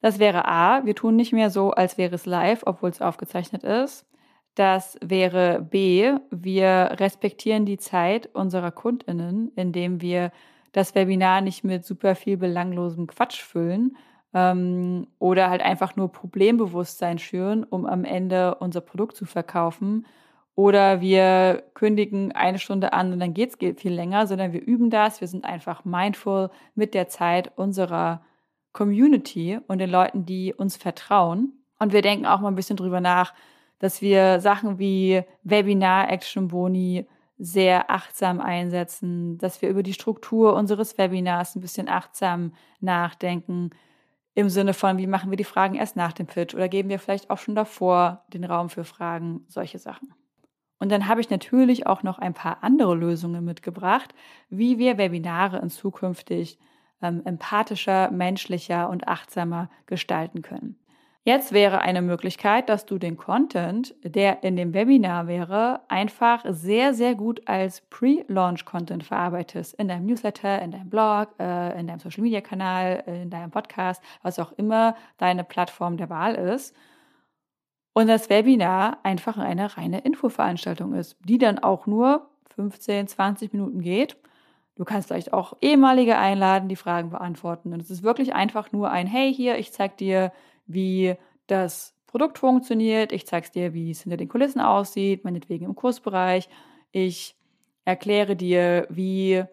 Das 0.00 0.18
wäre 0.18 0.46
A, 0.46 0.84
wir 0.84 0.94
tun 0.94 1.16
nicht 1.16 1.32
mehr 1.32 1.50
so, 1.50 1.70
als 1.70 1.98
wäre 1.98 2.14
es 2.14 2.26
live, 2.26 2.62
obwohl 2.66 2.90
es 2.90 3.00
aufgezeichnet 3.00 3.62
ist. 3.64 4.06
Das 4.54 4.98
wäre 5.02 5.62
B, 5.62 6.12
wir 6.30 6.96
respektieren 6.98 7.64
die 7.64 7.78
Zeit 7.78 8.28
unserer 8.34 8.70
Kundinnen, 8.70 9.50
indem 9.56 10.02
wir 10.02 10.30
das 10.72 10.94
Webinar 10.94 11.40
nicht 11.40 11.64
mit 11.64 11.84
super 11.84 12.14
viel 12.14 12.36
belanglosem 12.36 13.06
Quatsch 13.06 13.40
füllen, 13.40 13.96
ähm, 14.34 15.06
oder 15.18 15.50
halt 15.50 15.62
einfach 15.62 15.96
nur 15.96 16.10
Problembewusstsein 16.10 17.18
schüren, 17.18 17.64
um 17.64 17.86
am 17.86 18.04
Ende 18.04 18.56
unser 18.56 18.80
Produkt 18.80 19.16
zu 19.16 19.24
verkaufen. 19.26 20.06
Oder 20.54 21.00
wir 21.00 21.62
kündigen 21.74 22.32
eine 22.32 22.58
Stunde 22.58 22.92
an 22.92 23.12
und 23.12 23.20
dann 23.20 23.32
geht 23.32 23.50
es 23.50 23.80
viel 23.80 23.92
länger, 23.92 24.26
sondern 24.26 24.52
wir 24.52 24.62
üben 24.62 24.90
das. 24.90 25.20
Wir 25.20 25.28
sind 25.28 25.44
einfach 25.44 25.84
mindful 25.84 26.50
mit 26.74 26.94
der 26.94 27.08
Zeit 27.08 27.52
unserer 27.56 28.22
Community 28.72 29.58
und 29.66 29.78
den 29.78 29.90
Leuten, 29.90 30.26
die 30.26 30.52
uns 30.52 30.76
vertrauen. 30.76 31.52
Und 31.78 31.92
wir 31.92 32.02
denken 32.02 32.26
auch 32.26 32.40
mal 32.40 32.48
ein 32.48 32.54
bisschen 32.54 32.76
drüber 32.76 33.00
nach, 33.00 33.32
dass 33.78 34.02
wir 34.02 34.40
Sachen 34.40 34.78
wie 34.78 35.22
Webinar, 35.42 36.10
Action 36.10 36.48
Boni 36.48 37.06
sehr 37.38 37.90
achtsam 37.90 38.40
einsetzen, 38.40 39.38
dass 39.38 39.62
wir 39.62 39.68
über 39.68 39.82
die 39.82 39.94
Struktur 39.94 40.54
unseres 40.54 40.96
Webinars 40.98 41.56
ein 41.56 41.60
bisschen 41.60 41.88
achtsam 41.88 42.54
nachdenken, 42.80 43.70
im 44.34 44.48
Sinne 44.48 44.74
von, 44.74 44.96
wie 44.98 45.06
machen 45.06 45.30
wir 45.30 45.36
die 45.36 45.44
Fragen 45.44 45.74
erst 45.74 45.96
nach 45.96 46.12
dem 46.12 46.26
Pitch 46.26 46.54
oder 46.54 46.68
geben 46.68 46.88
wir 46.88 46.98
vielleicht 46.98 47.30
auch 47.30 47.38
schon 47.38 47.54
davor 47.54 48.24
den 48.32 48.44
Raum 48.44 48.70
für 48.70 48.84
Fragen, 48.84 49.44
solche 49.48 49.78
Sachen. 49.78 50.14
Und 50.82 50.90
dann 50.90 51.06
habe 51.06 51.20
ich 51.20 51.30
natürlich 51.30 51.86
auch 51.86 52.02
noch 52.02 52.18
ein 52.18 52.34
paar 52.34 52.58
andere 52.62 52.96
Lösungen 52.96 53.44
mitgebracht, 53.44 54.12
wie 54.50 54.80
wir 54.80 54.98
Webinare 54.98 55.60
in 55.60 55.70
zukünftig 55.70 56.58
ähm, 57.00 57.22
empathischer, 57.24 58.10
menschlicher 58.10 58.90
und 58.90 59.06
achtsamer 59.06 59.70
gestalten 59.86 60.42
können. 60.42 60.74
Jetzt 61.22 61.52
wäre 61.52 61.82
eine 61.82 62.02
Möglichkeit, 62.02 62.68
dass 62.68 62.84
du 62.84 62.98
den 62.98 63.16
Content, 63.16 63.94
der 64.02 64.42
in 64.42 64.56
dem 64.56 64.74
Webinar 64.74 65.28
wäre, 65.28 65.82
einfach 65.86 66.44
sehr, 66.48 66.94
sehr 66.94 67.14
gut 67.14 67.46
als 67.46 67.82
Pre-Launch-Content 67.82 69.04
verarbeitest. 69.04 69.74
In 69.74 69.86
deinem 69.86 70.06
Newsletter, 70.06 70.60
in 70.60 70.72
deinem 70.72 70.90
Blog, 70.90 71.28
äh, 71.38 71.78
in 71.78 71.86
deinem 71.86 72.00
Social-Media-Kanal, 72.00 73.04
in 73.06 73.30
deinem 73.30 73.52
Podcast, 73.52 74.02
was 74.22 74.40
auch 74.40 74.50
immer 74.58 74.96
deine 75.18 75.44
Plattform 75.44 75.96
der 75.96 76.10
Wahl 76.10 76.34
ist. 76.34 76.74
Und 77.94 78.06
das 78.06 78.30
Webinar 78.30 78.98
einfach 79.02 79.36
eine 79.36 79.76
reine 79.76 80.00
Infoveranstaltung 80.00 80.94
ist, 80.94 81.16
die 81.24 81.38
dann 81.38 81.58
auch 81.58 81.86
nur 81.86 82.30
15, 82.54 83.08
20 83.08 83.52
Minuten 83.52 83.80
geht. 83.80 84.16
Du 84.76 84.84
kannst 84.84 85.08
vielleicht 85.08 85.32
auch 85.32 85.56
ehemalige 85.60 86.16
einladen, 86.16 86.68
die 86.68 86.76
Fragen 86.76 87.10
beantworten. 87.10 87.72
Und 87.72 87.82
es 87.82 87.90
ist 87.90 88.02
wirklich 88.02 88.34
einfach 88.34 88.72
nur 88.72 88.90
ein, 88.90 89.06
hey, 89.06 89.32
hier, 89.32 89.58
ich 89.58 89.72
zeig 89.72 89.98
dir, 89.98 90.32
wie 90.66 91.14
das 91.46 91.94
Produkt 92.06 92.38
funktioniert. 92.38 93.12
Ich 93.12 93.26
zeige 93.26 93.46
es 93.46 93.52
dir, 93.52 93.74
wie 93.74 93.90
es 93.90 94.02
hinter 94.02 94.16
den 94.16 94.28
Kulissen 94.28 94.60
aussieht, 94.60 95.24
meinetwegen 95.24 95.66
im 95.66 95.74
Kursbereich. 95.74 96.48
Ich 96.90 97.36
erkläre 97.84 98.36
dir, 98.36 98.86
wie 98.88 99.44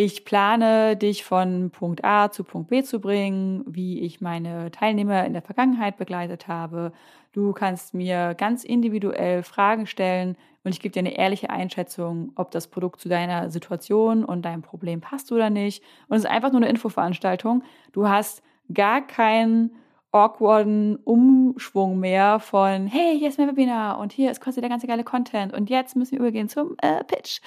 ich 0.00 0.24
plane, 0.24 0.96
dich 0.96 1.24
von 1.24 1.70
Punkt 1.70 2.04
A 2.04 2.30
zu 2.30 2.44
Punkt 2.44 2.70
B 2.70 2.84
zu 2.84 3.00
bringen, 3.00 3.64
wie 3.66 3.98
ich 3.98 4.20
meine 4.20 4.70
Teilnehmer 4.70 5.24
in 5.24 5.32
der 5.32 5.42
Vergangenheit 5.42 5.96
begleitet 5.96 6.46
habe. 6.46 6.92
Du 7.32 7.52
kannst 7.52 7.94
mir 7.94 8.34
ganz 8.34 8.62
individuell 8.62 9.42
Fragen 9.42 9.86
stellen 9.88 10.36
und 10.62 10.70
ich 10.70 10.78
gebe 10.78 10.92
dir 10.92 11.00
eine 11.00 11.18
ehrliche 11.18 11.50
Einschätzung, 11.50 12.30
ob 12.36 12.52
das 12.52 12.68
Produkt 12.68 13.00
zu 13.00 13.08
deiner 13.08 13.50
Situation 13.50 14.24
und 14.24 14.42
deinem 14.42 14.62
Problem 14.62 15.00
passt 15.00 15.32
oder 15.32 15.50
nicht. 15.50 15.82
Und 16.06 16.18
es 16.18 16.22
ist 16.22 16.30
einfach 16.30 16.52
nur 16.52 16.60
eine 16.60 16.70
Infoveranstaltung. 16.70 17.64
Du 17.90 18.06
hast 18.06 18.40
gar 18.72 19.04
keinen 19.04 19.72
awkwarden 20.12 20.96
Umschwung 21.02 21.98
mehr 21.98 22.38
von, 22.38 22.86
hey, 22.86 23.18
hier 23.18 23.30
ist 23.30 23.38
mein 23.38 23.48
Webinar 23.48 23.98
und 23.98 24.12
hier 24.12 24.30
ist 24.30 24.40
quasi 24.40 24.60
der 24.60 24.70
ganze 24.70 24.86
geile 24.86 25.02
Content 25.02 25.52
und 25.52 25.68
jetzt 25.68 25.96
müssen 25.96 26.12
wir 26.12 26.20
übergehen 26.20 26.48
zum 26.48 26.76
äh, 26.82 27.02
Pitch. 27.02 27.40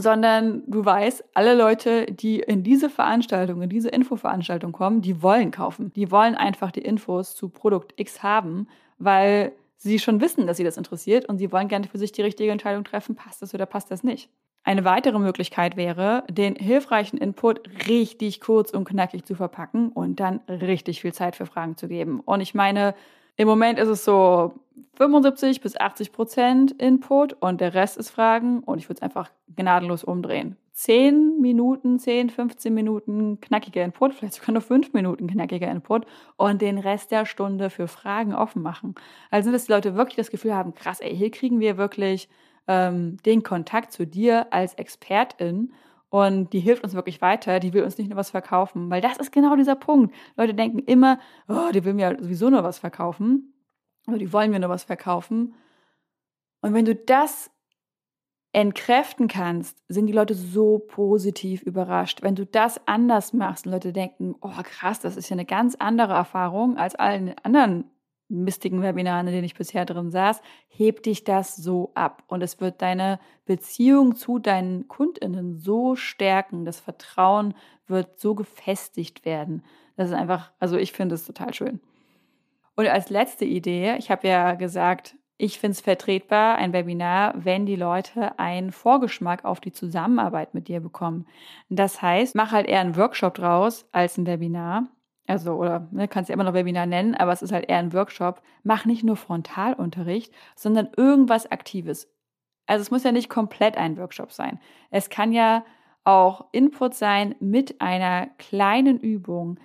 Sondern 0.00 0.62
du 0.66 0.84
weißt, 0.84 1.24
alle 1.34 1.54
Leute, 1.54 2.06
die 2.06 2.40
in 2.40 2.62
diese 2.62 2.88
Veranstaltung, 2.88 3.62
in 3.62 3.68
diese 3.68 3.88
Infoveranstaltung 3.88 4.72
kommen, 4.72 5.02
die 5.02 5.22
wollen 5.22 5.50
kaufen. 5.50 5.92
Die 5.94 6.10
wollen 6.10 6.34
einfach 6.34 6.70
die 6.70 6.82
Infos 6.82 7.34
zu 7.34 7.48
Produkt 7.48 7.94
X 7.96 8.22
haben, 8.22 8.68
weil 8.98 9.52
sie 9.76 9.98
schon 9.98 10.20
wissen, 10.20 10.46
dass 10.46 10.56
sie 10.56 10.64
das 10.64 10.76
interessiert 10.76 11.28
und 11.28 11.38
sie 11.38 11.50
wollen 11.52 11.68
gerne 11.68 11.86
für 11.86 11.98
sich 11.98 12.12
die 12.12 12.22
richtige 12.22 12.50
Entscheidung 12.50 12.84
treffen, 12.84 13.14
passt 13.14 13.42
das 13.42 13.54
oder 13.54 13.66
passt 13.66 13.90
das 13.90 14.02
nicht. 14.02 14.28
Eine 14.64 14.84
weitere 14.84 15.18
Möglichkeit 15.18 15.76
wäre, 15.76 16.24
den 16.28 16.56
hilfreichen 16.56 17.16
Input 17.16 17.88
richtig 17.88 18.40
kurz 18.40 18.70
und 18.70 18.84
knackig 18.86 19.24
zu 19.24 19.34
verpacken 19.34 19.90
und 19.90 20.20
dann 20.20 20.40
richtig 20.48 21.00
viel 21.00 21.14
Zeit 21.14 21.36
für 21.36 21.46
Fragen 21.46 21.76
zu 21.76 21.88
geben. 21.88 22.20
Und 22.20 22.40
ich 22.40 22.54
meine, 22.54 22.94
im 23.38 23.46
Moment 23.48 23.78
ist 23.78 23.88
es 23.88 24.04
so 24.04 24.52
75 24.96 25.60
bis 25.60 25.78
80 25.78 26.12
Prozent 26.12 26.72
Input 26.72 27.34
und 27.34 27.60
der 27.60 27.72
Rest 27.72 27.96
ist 27.96 28.10
Fragen 28.10 28.60
und 28.60 28.78
ich 28.78 28.88
würde 28.88 28.98
es 28.98 29.02
einfach 29.02 29.30
gnadenlos 29.54 30.02
umdrehen. 30.02 30.56
10 30.72 31.40
Minuten, 31.40 32.00
10, 32.00 32.30
15 32.30 32.74
Minuten 32.74 33.40
knackiger 33.40 33.84
Input, 33.84 34.14
vielleicht 34.14 34.34
sogar 34.34 34.52
nur 34.52 34.62
5 34.62 34.92
Minuten 34.92 35.28
knackiger 35.28 35.70
Input 35.70 36.04
und 36.36 36.60
den 36.60 36.78
Rest 36.78 37.12
der 37.12 37.26
Stunde 37.26 37.70
für 37.70 37.86
Fragen 37.86 38.34
offen 38.34 38.60
machen. 38.60 38.96
Also, 39.30 39.52
dass 39.52 39.66
die 39.66 39.72
Leute 39.72 39.94
wirklich 39.94 40.16
das 40.16 40.30
Gefühl 40.30 40.54
haben, 40.54 40.74
krass, 40.74 41.00
ey, 41.00 41.16
hier 41.16 41.30
kriegen 41.30 41.60
wir 41.60 41.78
wirklich 41.78 42.28
ähm, 42.66 43.18
den 43.24 43.44
Kontakt 43.44 43.92
zu 43.92 44.04
dir 44.04 44.52
als 44.52 44.74
Expertin 44.74 45.72
und 46.10 46.52
die 46.52 46.60
hilft 46.60 46.84
uns 46.84 46.94
wirklich 46.94 47.20
weiter, 47.20 47.60
die 47.60 47.72
will 47.72 47.84
uns 47.84 47.98
nicht 47.98 48.08
nur 48.08 48.16
was 48.16 48.30
verkaufen, 48.30 48.90
weil 48.90 49.00
das 49.00 49.18
ist 49.18 49.32
genau 49.32 49.56
dieser 49.56 49.76
Punkt. 49.76 50.14
Leute 50.36 50.54
denken 50.54 50.78
immer, 50.78 51.18
oh, 51.48 51.70
die 51.72 51.84
will 51.84 51.94
mir 51.94 52.16
sowieso 52.18 52.48
nur 52.48 52.64
was 52.64 52.78
verkaufen 52.78 53.54
oder 54.06 54.18
die 54.18 54.32
wollen 54.32 54.50
mir 54.50 54.60
nur 54.60 54.70
was 54.70 54.84
verkaufen. 54.84 55.54
Und 56.60 56.74
wenn 56.74 56.86
du 56.86 56.94
das 56.94 57.50
entkräften 58.52 59.28
kannst, 59.28 59.82
sind 59.88 60.06
die 60.06 60.14
Leute 60.14 60.34
so 60.34 60.78
positiv 60.78 61.62
überrascht. 61.62 62.22
Wenn 62.22 62.34
du 62.34 62.46
das 62.46 62.80
anders 62.86 63.34
machst 63.34 63.66
und 63.66 63.72
Leute 63.72 63.92
denken, 63.92 64.34
oh 64.40 64.62
krass, 64.62 65.00
das 65.00 65.16
ist 65.16 65.28
ja 65.28 65.34
eine 65.34 65.44
ganz 65.44 65.76
andere 65.78 66.14
Erfahrung 66.14 66.78
als 66.78 66.94
allen 66.94 67.34
anderen 67.42 67.84
mistigen 68.28 68.82
Webinaren, 68.82 69.26
in 69.26 69.32
denen 69.32 69.44
ich 69.44 69.54
bisher 69.54 69.84
drin 69.84 70.10
saß, 70.10 70.40
hebt 70.68 71.06
dich 71.06 71.24
das 71.24 71.56
so 71.56 71.92
ab. 71.94 72.22
Und 72.26 72.42
es 72.42 72.60
wird 72.60 72.82
deine 72.82 73.18
Beziehung 73.46 74.16
zu 74.16 74.38
deinen 74.38 74.88
KundInnen 74.88 75.56
so 75.56 75.96
stärken. 75.96 76.64
Das 76.64 76.80
Vertrauen 76.80 77.54
wird 77.86 78.20
so 78.20 78.34
gefestigt 78.34 79.24
werden. 79.24 79.64
Das 79.96 80.10
ist 80.10 80.14
einfach, 80.14 80.52
also 80.60 80.76
ich 80.76 80.92
finde 80.92 81.14
es 81.14 81.24
total 81.24 81.54
schön. 81.54 81.80
Und 82.76 82.86
als 82.86 83.10
letzte 83.10 83.44
Idee, 83.44 83.96
ich 83.98 84.10
habe 84.10 84.28
ja 84.28 84.54
gesagt, 84.54 85.16
ich 85.36 85.58
finde 85.58 85.72
es 85.72 85.80
vertretbar, 85.80 86.56
ein 86.56 86.72
Webinar, 86.72 87.32
wenn 87.36 87.64
die 87.64 87.76
Leute 87.76 88.38
einen 88.38 88.72
Vorgeschmack 88.72 89.44
auf 89.44 89.60
die 89.60 89.72
Zusammenarbeit 89.72 90.52
mit 90.52 90.68
dir 90.68 90.80
bekommen. 90.80 91.26
Das 91.68 92.02
heißt, 92.02 92.34
mach 92.34 92.52
halt 92.52 92.66
eher 92.66 92.80
einen 92.80 92.96
Workshop 92.96 93.34
draus 93.34 93.86
als 93.92 94.18
ein 94.18 94.26
Webinar 94.26 94.88
also, 95.28 95.54
oder 95.54 95.86
ne, 95.90 96.08
kannst 96.08 96.30
ja 96.30 96.34
immer 96.34 96.44
noch 96.44 96.54
Webinar 96.54 96.86
nennen, 96.86 97.14
aber 97.14 97.32
es 97.32 97.42
ist 97.42 97.52
halt 97.52 97.68
eher 97.68 97.78
ein 97.78 97.92
Workshop. 97.92 98.40
Mach 98.62 98.86
nicht 98.86 99.04
nur 99.04 99.16
Frontalunterricht, 99.16 100.32
sondern 100.56 100.88
irgendwas 100.96 101.50
Aktives. 101.52 102.10
Also 102.66 102.82
es 102.82 102.90
muss 102.90 103.04
ja 103.04 103.12
nicht 103.12 103.28
komplett 103.28 103.76
ein 103.76 103.98
Workshop 103.98 104.32
sein. 104.32 104.58
Es 104.90 105.10
kann 105.10 105.32
ja 105.32 105.64
auch 106.04 106.46
Input 106.52 106.94
sein 106.94 107.34
mit 107.40 107.80
einer 107.82 108.28
kleinen 108.38 108.98
Übung, 108.98 109.60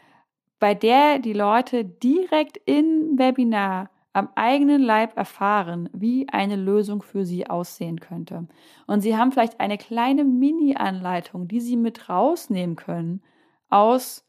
bei 0.60 0.74
der 0.74 1.20
die 1.20 1.34
Leute 1.34 1.86
direkt 1.86 2.60
im 2.66 3.18
Webinar 3.18 3.90
am 4.12 4.30
eigenen 4.36 4.82
Leib 4.82 5.18
erfahren, 5.18 5.90
wie 5.94 6.28
eine 6.30 6.58
Lösung 6.58 7.02
für 7.02 7.26
sie 7.26 7.50
aussehen 7.50 8.00
könnte. 8.00 8.48
Und 8.86 9.00
sie 9.00 9.16
haben 9.18 9.32
vielleicht 9.32 9.60
eine 9.62 9.78
kleine 9.78 10.26
Mini-Anleitung, 10.26 11.48
die 11.48 11.62
sie 11.62 11.78
mit 11.78 12.10
rausnehmen 12.10 12.76
können 12.76 13.24
aus 13.70 14.26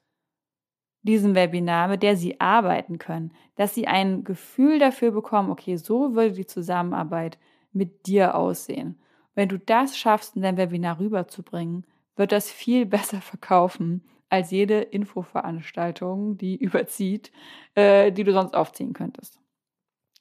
diesem 1.05 1.35
Webinar, 1.35 1.88
mit 1.88 2.03
der 2.03 2.17
Sie 2.17 2.40
arbeiten 2.40 2.99
können, 2.99 3.33
dass 3.57 3.75
Sie 3.75 3.87
ein 3.87 4.25
Gefühl 4.25 4.79
dafür 4.79 5.12
bekommen, 5.12 5.51
okay, 5.51 5.77
so 5.77 6.14
würde 6.14 6.33
die 6.33 6.47
Zusammenarbeit 6.47 7.38
mit 7.73 8.07
dir 8.07 8.35
aussehen. 8.35 8.99
Wenn 9.35 9.49
du 9.49 9.59
das 9.59 9.97
schaffst, 9.97 10.37
in 10.37 10.43
dein 10.43 10.57
Webinar 10.57 10.99
rüberzubringen, 10.99 11.85
wird 12.17 12.33
das 12.33 12.51
viel 12.51 12.87
besser 12.87 13.21
verkaufen 13.21 14.03
als 14.31 14.51
jede 14.51 14.81
Infoveranstaltung, 14.81 16.38
die 16.38 16.57
überzieht, 16.62 17.31
äh, 17.75 18.11
die 18.11 18.25
du 18.25 18.33
sonst 18.33 18.55
aufziehen 18.55 18.95
könntest. 18.95 19.38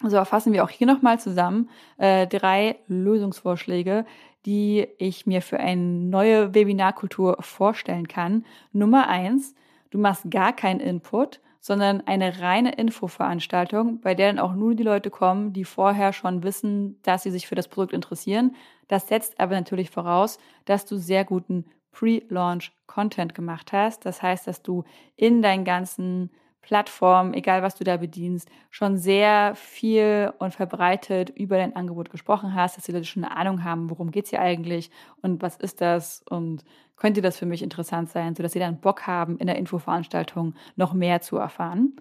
So 0.06 0.24
fassen 0.26 0.52
wir 0.52 0.65
auch 0.65 0.69
hier 0.69 0.88
nochmal 0.88 1.19
zusammen 1.19 1.69
äh, 1.98 2.28
drei 2.28 2.78
Lösungsvorschläge, 2.88 4.06
die 4.46 4.88
ich 4.98 5.26
mir 5.26 5.41
für 5.41 5.60
eine 5.60 5.82
neue 5.82 6.54
Webinarkultur 6.54 7.38
vorstellen 7.39 8.10
kann. 8.10 8.46
Nummer 8.74 9.08
eins, 9.08 9.56
Du 9.93 9.99
machst 9.99 10.32
gar 10.32 10.53
keinen 10.53 10.79
Input, 10.79 11.39
sondern 11.60 12.01
eine 12.08 12.39
reine 12.39 12.73
Infoveranstaltung, 12.73 14.01
bei 14.01 14.15
der 14.15 14.34
dann 14.34 14.39
auch 14.39 14.56
nur 14.56 14.73
die 14.73 14.82
Leute 14.82 15.12
kommen, 15.12 15.53
die 15.53 15.65
vorher 15.65 16.13
schon 16.13 16.41
wissen, 16.41 16.99
dass 17.03 17.21
sie 17.21 17.29
sich 17.29 17.45
für 17.45 17.53
das 17.53 17.67
Produkt 17.67 17.93
interessieren. 17.93 18.56
Das 18.88 19.08
setzt 19.08 19.39
aber 19.39 19.53
natürlich 19.53 19.91
voraus, 19.91 20.39
dass 20.65 20.88
du 20.88 20.97
sehr 20.97 21.25
guten 21.25 21.65
Pre-Launch-Content 21.91 23.36
gemacht 23.36 23.71
hast. 23.71 24.03
Das 24.03 24.23
heißt, 24.23 24.47
dass 24.47 24.63
du 24.63 24.84
in 25.15 25.43
deinen 25.43 25.63
ganzen 25.63 26.32
Plattform, 26.63 27.34
egal 27.34 27.62
was 27.62 27.76
du 27.76 27.84
da 27.84 27.97
bedienst, 27.97 28.49
schon 28.71 28.97
sehr 28.97 29.54
viel 29.56 30.34
und 30.39 30.56
verbreitet 30.56 31.30
über 31.30 31.58
dein 31.58 31.76
Angebot 31.76 32.10
gesprochen 32.10 32.56
hast, 32.56 32.78
dass 32.78 32.86
die 32.86 32.91
Leute 32.93 33.06
schon 33.06 33.23
eine 33.23 33.36
Ahnung 33.36 33.63
haben, 33.63 33.89
worum 33.89 34.10
geht 34.10 34.26
es 34.26 34.30
hier 34.32 34.41
eigentlich 34.41 34.89
und 35.21 35.41
was 35.41 35.58
ist 35.58 35.82
das 35.82 36.23
und 36.30 36.63
könnte 36.95 37.21
das 37.21 37.38
für 37.38 37.45
mich 37.45 37.62
interessant 37.62 38.10
sein, 38.10 38.34
sodass 38.34 38.54
sie 38.54 38.60
dann 38.60 38.80
Bock 38.80 39.06
haben, 39.06 39.38
in 39.38 39.47
der 39.47 39.58
Infoveranstaltung 39.58 40.56
noch 40.76 40.93
mehr 40.93 41.21
zu 41.21 41.38
erfahren. 41.38 41.97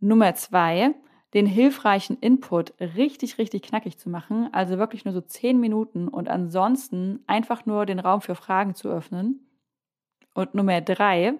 Nummer 0.00 0.34
zwei, 0.34 0.94
den 1.34 1.44
hilfreichen 1.44 2.16
Input 2.18 2.72
richtig, 2.80 3.36
richtig 3.36 3.62
knackig 3.62 3.98
zu 3.98 4.08
machen, 4.08 4.48
also 4.52 4.78
wirklich 4.78 5.04
nur 5.04 5.12
so 5.12 5.20
zehn 5.20 5.60
Minuten 5.60 6.08
und 6.08 6.28
ansonsten 6.28 7.20
einfach 7.26 7.66
nur 7.66 7.84
den 7.84 7.98
Raum 7.98 8.22
für 8.22 8.34
Fragen 8.34 8.74
zu 8.74 8.88
öffnen. 8.88 9.46
Und 10.34 10.54
Nummer 10.54 10.80
drei, 10.80 11.34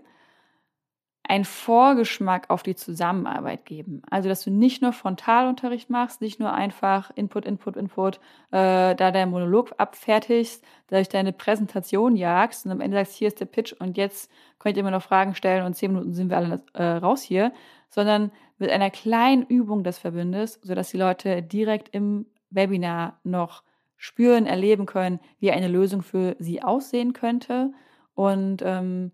einen 1.29 1.45
Vorgeschmack 1.45 2.49
auf 2.49 2.63
die 2.63 2.75
Zusammenarbeit 2.75 3.67
geben. 3.67 4.01
Also, 4.11 4.31
dass 4.31 4.43
du 4.45 4.51
nicht 4.51 4.81
nur 4.81 4.95
Frontalunterricht 4.95 5.91
machst, 5.91 6.23
nicht 6.23 6.41
nur 6.41 6.53
einfach 6.53 7.11
Input, 7.15 7.45
Input, 7.45 7.77
Input, 7.77 8.17
äh, 8.51 8.95
da 8.95 9.11
dein 9.11 9.31
Monolog 9.31 9.75
abfertigst, 9.77 10.65
dadurch 10.89 11.11
deine 11.11 11.35
Präsentation 11.35 12.17
jagst 12.17 12.65
und 12.65 12.73
am 12.73 12.81
Ende 12.81 12.97
sagst, 12.97 13.15
hier 13.15 13.29
ist 13.29 13.41
der 13.41 13.45
Pitch 13.47 13.75
und 13.79 13.99
jetzt 13.99 14.31
könnt 14.59 14.77
ihr 14.77 14.81
immer 14.81 14.91
noch 14.91 15.03
Fragen 15.03 15.35
stellen 15.35 15.67
und 15.67 15.75
zehn 15.75 15.93
Minuten 15.93 16.15
sind 16.15 16.31
wir 16.31 16.39
alle 16.39 16.63
äh, 16.73 16.83
raus 16.83 17.23
hier, 17.23 17.53
sondern 17.91 18.33
mit 18.57 18.71
einer 18.71 18.91
kleinen 18.91 19.45
Übung 19.45 19.85
das 19.85 19.99
verbindest, 19.99 20.65
sodass 20.65 20.91
die 20.91 20.97
Leute 20.97 21.43
direkt 21.43 21.95
im 21.95 22.27
Webinar 22.51 23.21
noch 23.23 23.63
spüren, 23.99 24.47
erleben 24.47 24.87
können, 24.87 25.21
wie 25.41 25.53
eine 25.53 25.69
Lösung 25.69 26.01
für 26.03 26.37
sie 26.39 26.63
aussehen 26.63 27.13
könnte 27.13 27.73
und 28.15 28.63
ähm, 28.65 29.13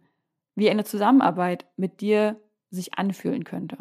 wie 0.55 0.71
eine 0.71 0.85
Zusammenarbeit 0.85 1.67
mit 1.77 2.01
dir 2.01 2.41
sich 2.71 2.99
anfühlen 2.99 3.45
könnte. 3.45 3.79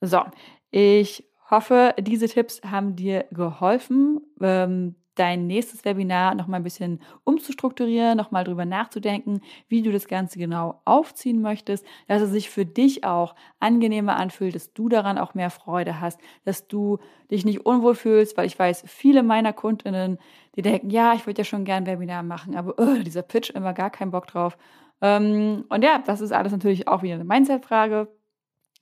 So, 0.00 0.22
ich 0.70 1.24
hoffe, 1.50 1.94
diese 1.98 2.28
Tipps 2.28 2.60
haben 2.62 2.96
dir 2.96 3.24
geholfen, 3.30 4.20
ähm, 4.40 4.96
dein 5.16 5.46
nächstes 5.46 5.84
Webinar 5.84 6.34
noch 6.34 6.46
mal 6.46 6.58
ein 6.58 6.62
bisschen 6.62 7.00
umzustrukturieren, 7.24 8.16
noch 8.16 8.30
mal 8.30 8.44
drüber 8.44 8.64
nachzudenken, 8.64 9.40
wie 9.66 9.82
du 9.82 9.90
das 9.90 10.06
Ganze 10.08 10.38
genau 10.38 10.80
aufziehen 10.84 11.40
möchtest, 11.40 11.84
dass 12.06 12.22
es 12.22 12.30
sich 12.30 12.50
für 12.50 12.66
dich 12.66 13.04
auch 13.04 13.34
angenehmer 13.58 14.16
anfühlt, 14.16 14.54
dass 14.54 14.72
du 14.72 14.88
daran 14.88 15.18
auch 15.18 15.34
mehr 15.34 15.50
Freude 15.50 16.00
hast, 16.00 16.20
dass 16.44 16.68
du 16.68 16.98
dich 17.30 17.44
nicht 17.44 17.64
unwohl 17.64 17.94
fühlst, 17.94 18.36
weil 18.36 18.46
ich 18.46 18.58
weiß, 18.58 18.84
viele 18.86 19.22
meiner 19.22 19.52
Kundinnen, 19.52 20.18
die 20.54 20.62
denken, 20.62 20.90
ja, 20.90 21.14
ich 21.14 21.26
würde 21.26 21.40
ja 21.40 21.44
schon 21.44 21.64
gern 21.64 21.86
Webinar 21.86 22.22
machen, 22.22 22.54
aber 22.54 22.78
uh, 22.78 23.02
dieser 23.02 23.22
Pitch 23.22 23.50
immer 23.50 23.72
gar 23.72 23.90
keinen 23.90 24.10
Bock 24.10 24.26
drauf. 24.26 24.56
Ähm, 25.00 25.64
und 25.68 25.84
ja, 25.84 26.02
das 26.04 26.20
ist 26.20 26.32
alles 26.32 26.52
natürlich 26.52 26.88
auch 26.88 27.02
wieder 27.02 27.14
eine 27.14 27.24
Mindset-Frage. 27.24 28.08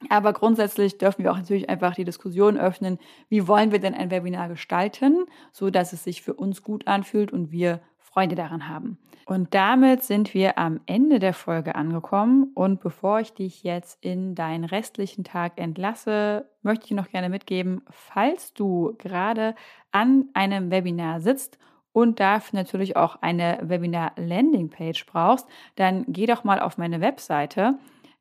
Aber 0.09 0.33
grundsätzlich 0.33 0.99
dürfen 0.99 1.25
wir 1.25 1.33
auch 1.33 1.37
natürlich 1.37 1.69
einfach 1.69 1.95
die 1.95 2.05
Diskussion 2.05 2.59
öffnen, 2.59 2.99
wie 3.29 3.49
wollen 3.49 3.73
wir 3.73 3.79
denn 3.79 3.95
ein 3.95 4.11
Webinar 4.11 4.49
gestalten, 4.49 5.25
so 5.53 5.71
dass 5.71 5.93
es 5.93 6.05
sich 6.05 6.23
für 6.23 6.35
uns 6.35 6.63
gut 6.63 6.87
anfühlt 6.87 7.33
und 7.33 7.53
wir 7.53 7.81
Freude 7.99 8.35
daran 8.35 8.69
haben. 8.69 8.99
Und 9.27 9.55
damit 9.55 10.03
sind 10.03 10.35
wir 10.35 10.59
am 10.59 10.81
Ende 10.87 11.19
der 11.19 11.33
Folge 11.33 11.75
angekommen. 11.75 12.51
Und 12.55 12.81
bevor 12.81 13.21
ich 13.21 13.33
dich 13.33 13.63
jetzt 13.63 13.99
in 14.05 14.35
deinen 14.35 14.65
restlichen 14.65 15.25
Tag 15.25 15.59
entlasse, 15.59 16.49
möchte 16.63 16.87
ich 16.87 16.91
noch 16.93 17.09
gerne 17.09 17.31
mitgeben, 17.31 17.83
falls 17.89 18.53
du 18.53 18.95
gerade 18.99 19.55
an 19.93 20.27
einem 20.35 20.71
Webinar 20.71 21.21
sitzt 21.21 21.59
und 21.95 22.19
dafür 22.19 22.59
natürlich 22.59 22.97
auch 22.97 23.23
eine 23.23 23.61
Webinar-Landing-Page 23.63 25.07
brauchst, 25.07 25.47
dann 25.77 26.05
geh 26.09 26.27
doch 26.27 26.43
mal 26.43 26.59
auf 26.59 26.77
meine 26.77 27.01
Webseite. 27.01 27.79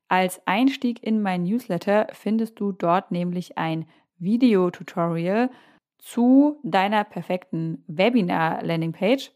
Als 0.08 0.40
Einstieg 0.46 1.02
in 1.02 1.20
mein 1.20 1.42
Newsletter 1.42 2.06
findest 2.12 2.60
du 2.60 2.70
dort 2.70 3.10
nämlich 3.10 3.58
ein 3.58 3.86
Video-Tutorial 4.18 5.50
zu 5.98 6.60
deiner 6.62 7.02
perfekten 7.02 7.82
Webinar-Landing-Page. 7.88 9.32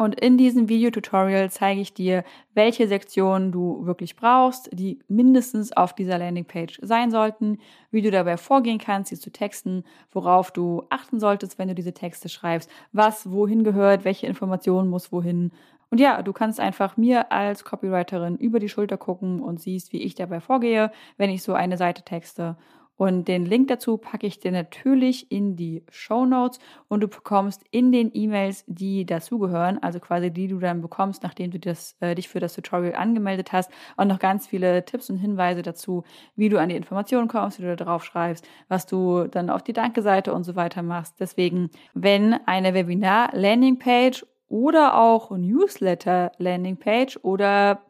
Und 0.00 0.18
in 0.18 0.38
diesem 0.38 0.70
Videotutorial 0.70 1.50
zeige 1.50 1.82
ich 1.82 1.92
dir, 1.92 2.24
welche 2.54 2.88
Sektionen 2.88 3.52
du 3.52 3.84
wirklich 3.84 4.16
brauchst, 4.16 4.70
die 4.72 4.98
mindestens 5.08 5.76
auf 5.76 5.94
dieser 5.94 6.16
Landingpage 6.16 6.78
sein 6.80 7.10
sollten, 7.10 7.58
wie 7.90 8.00
du 8.00 8.10
dabei 8.10 8.38
vorgehen 8.38 8.78
kannst, 8.78 9.10
sie 9.10 9.18
zu 9.18 9.30
texten, 9.30 9.84
worauf 10.10 10.52
du 10.52 10.84
achten 10.88 11.20
solltest, 11.20 11.58
wenn 11.58 11.68
du 11.68 11.74
diese 11.74 11.92
Texte 11.92 12.30
schreibst, 12.30 12.70
was 12.92 13.30
wohin 13.30 13.62
gehört, 13.62 14.06
welche 14.06 14.26
Informationen 14.26 14.88
muss 14.88 15.12
wohin. 15.12 15.52
Und 15.90 16.00
ja, 16.00 16.22
du 16.22 16.32
kannst 16.32 16.60
einfach 16.60 16.96
mir 16.96 17.30
als 17.30 17.64
Copywriterin 17.64 18.38
über 18.38 18.58
die 18.58 18.70
Schulter 18.70 18.96
gucken 18.96 19.42
und 19.42 19.60
siehst, 19.60 19.92
wie 19.92 20.00
ich 20.00 20.14
dabei 20.14 20.40
vorgehe, 20.40 20.92
wenn 21.18 21.28
ich 21.28 21.42
so 21.42 21.52
eine 21.52 21.76
Seite 21.76 22.04
texte. 22.04 22.56
Und 23.00 23.28
den 23.28 23.46
Link 23.46 23.68
dazu 23.68 23.96
packe 23.96 24.26
ich 24.26 24.40
dir 24.40 24.52
natürlich 24.52 25.32
in 25.32 25.56
die 25.56 25.82
Show 25.88 26.26
Notes 26.26 26.58
und 26.86 27.00
du 27.00 27.08
bekommst 27.08 27.64
in 27.70 27.92
den 27.92 28.10
E-Mails, 28.12 28.62
die 28.66 29.06
dazugehören, 29.06 29.82
also 29.82 30.00
quasi 30.00 30.30
die 30.30 30.48
du 30.48 30.58
dann 30.58 30.82
bekommst, 30.82 31.22
nachdem 31.22 31.50
du 31.50 31.58
das, 31.58 31.96
äh, 32.00 32.14
dich 32.14 32.28
für 32.28 32.40
das 32.40 32.52
Tutorial 32.52 32.94
angemeldet 32.94 33.54
hast, 33.54 33.70
auch 33.96 34.04
noch 34.04 34.18
ganz 34.18 34.48
viele 34.48 34.84
Tipps 34.84 35.08
und 35.08 35.16
Hinweise 35.16 35.62
dazu, 35.62 36.04
wie 36.36 36.50
du 36.50 36.60
an 36.60 36.68
die 36.68 36.76
Informationen 36.76 37.26
kommst, 37.26 37.58
wie 37.58 37.62
du 37.62 37.74
da 37.74 37.82
drauf 37.86 38.04
schreibst, 38.04 38.46
was 38.68 38.84
du 38.84 39.28
dann 39.28 39.48
auf 39.48 39.62
die 39.62 39.72
Danke-Seite 39.72 40.34
und 40.34 40.44
so 40.44 40.54
weiter 40.54 40.82
machst. 40.82 41.14
Deswegen, 41.20 41.70
wenn 41.94 42.34
eine 42.44 42.74
Webinar-Landingpage 42.74 44.26
oder 44.48 45.00
auch 45.00 45.30
Newsletter-Landingpage 45.30 47.20
oder 47.22 47.80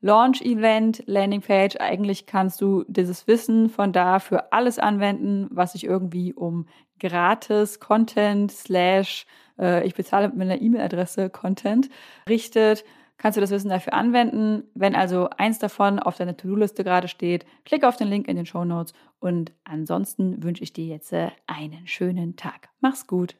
Launch-Event, 0.00 1.02
Landingpage. 1.06 1.76
Eigentlich 1.80 2.26
kannst 2.26 2.60
du 2.60 2.84
dieses 2.88 3.26
Wissen 3.26 3.68
von 3.68 3.92
da 3.92 4.18
für 4.18 4.52
alles 4.52 4.78
anwenden, 4.78 5.48
was 5.50 5.72
sich 5.72 5.84
irgendwie 5.84 6.32
um 6.32 6.66
gratis 6.98 7.80
Content 7.80 8.50
slash 8.52 9.26
äh, 9.58 9.86
ich 9.86 9.94
bezahle 9.94 10.28
mit 10.28 10.36
meiner 10.36 10.60
E-Mail-Adresse 10.60 11.30
Content 11.30 11.88
richtet, 12.28 12.84
kannst 13.16 13.36
du 13.36 13.40
das 13.40 13.50
Wissen 13.50 13.68
dafür 13.68 13.94
anwenden. 13.94 14.64
Wenn 14.74 14.94
also 14.94 15.28
eins 15.30 15.58
davon 15.58 15.98
auf 15.98 16.16
deiner 16.16 16.36
To-Do-Liste 16.36 16.84
gerade 16.84 17.08
steht, 17.08 17.44
klick 17.64 17.84
auf 17.84 17.96
den 17.96 18.08
Link 18.08 18.28
in 18.28 18.36
den 18.36 18.46
Show 18.46 18.64
Notes 18.64 18.94
und 19.18 19.52
ansonsten 19.64 20.42
wünsche 20.42 20.62
ich 20.62 20.72
dir 20.72 20.86
jetzt 20.86 21.12
äh, 21.12 21.30
einen 21.46 21.86
schönen 21.86 22.36
Tag. 22.36 22.68
Mach's 22.80 23.06
gut. 23.06 23.36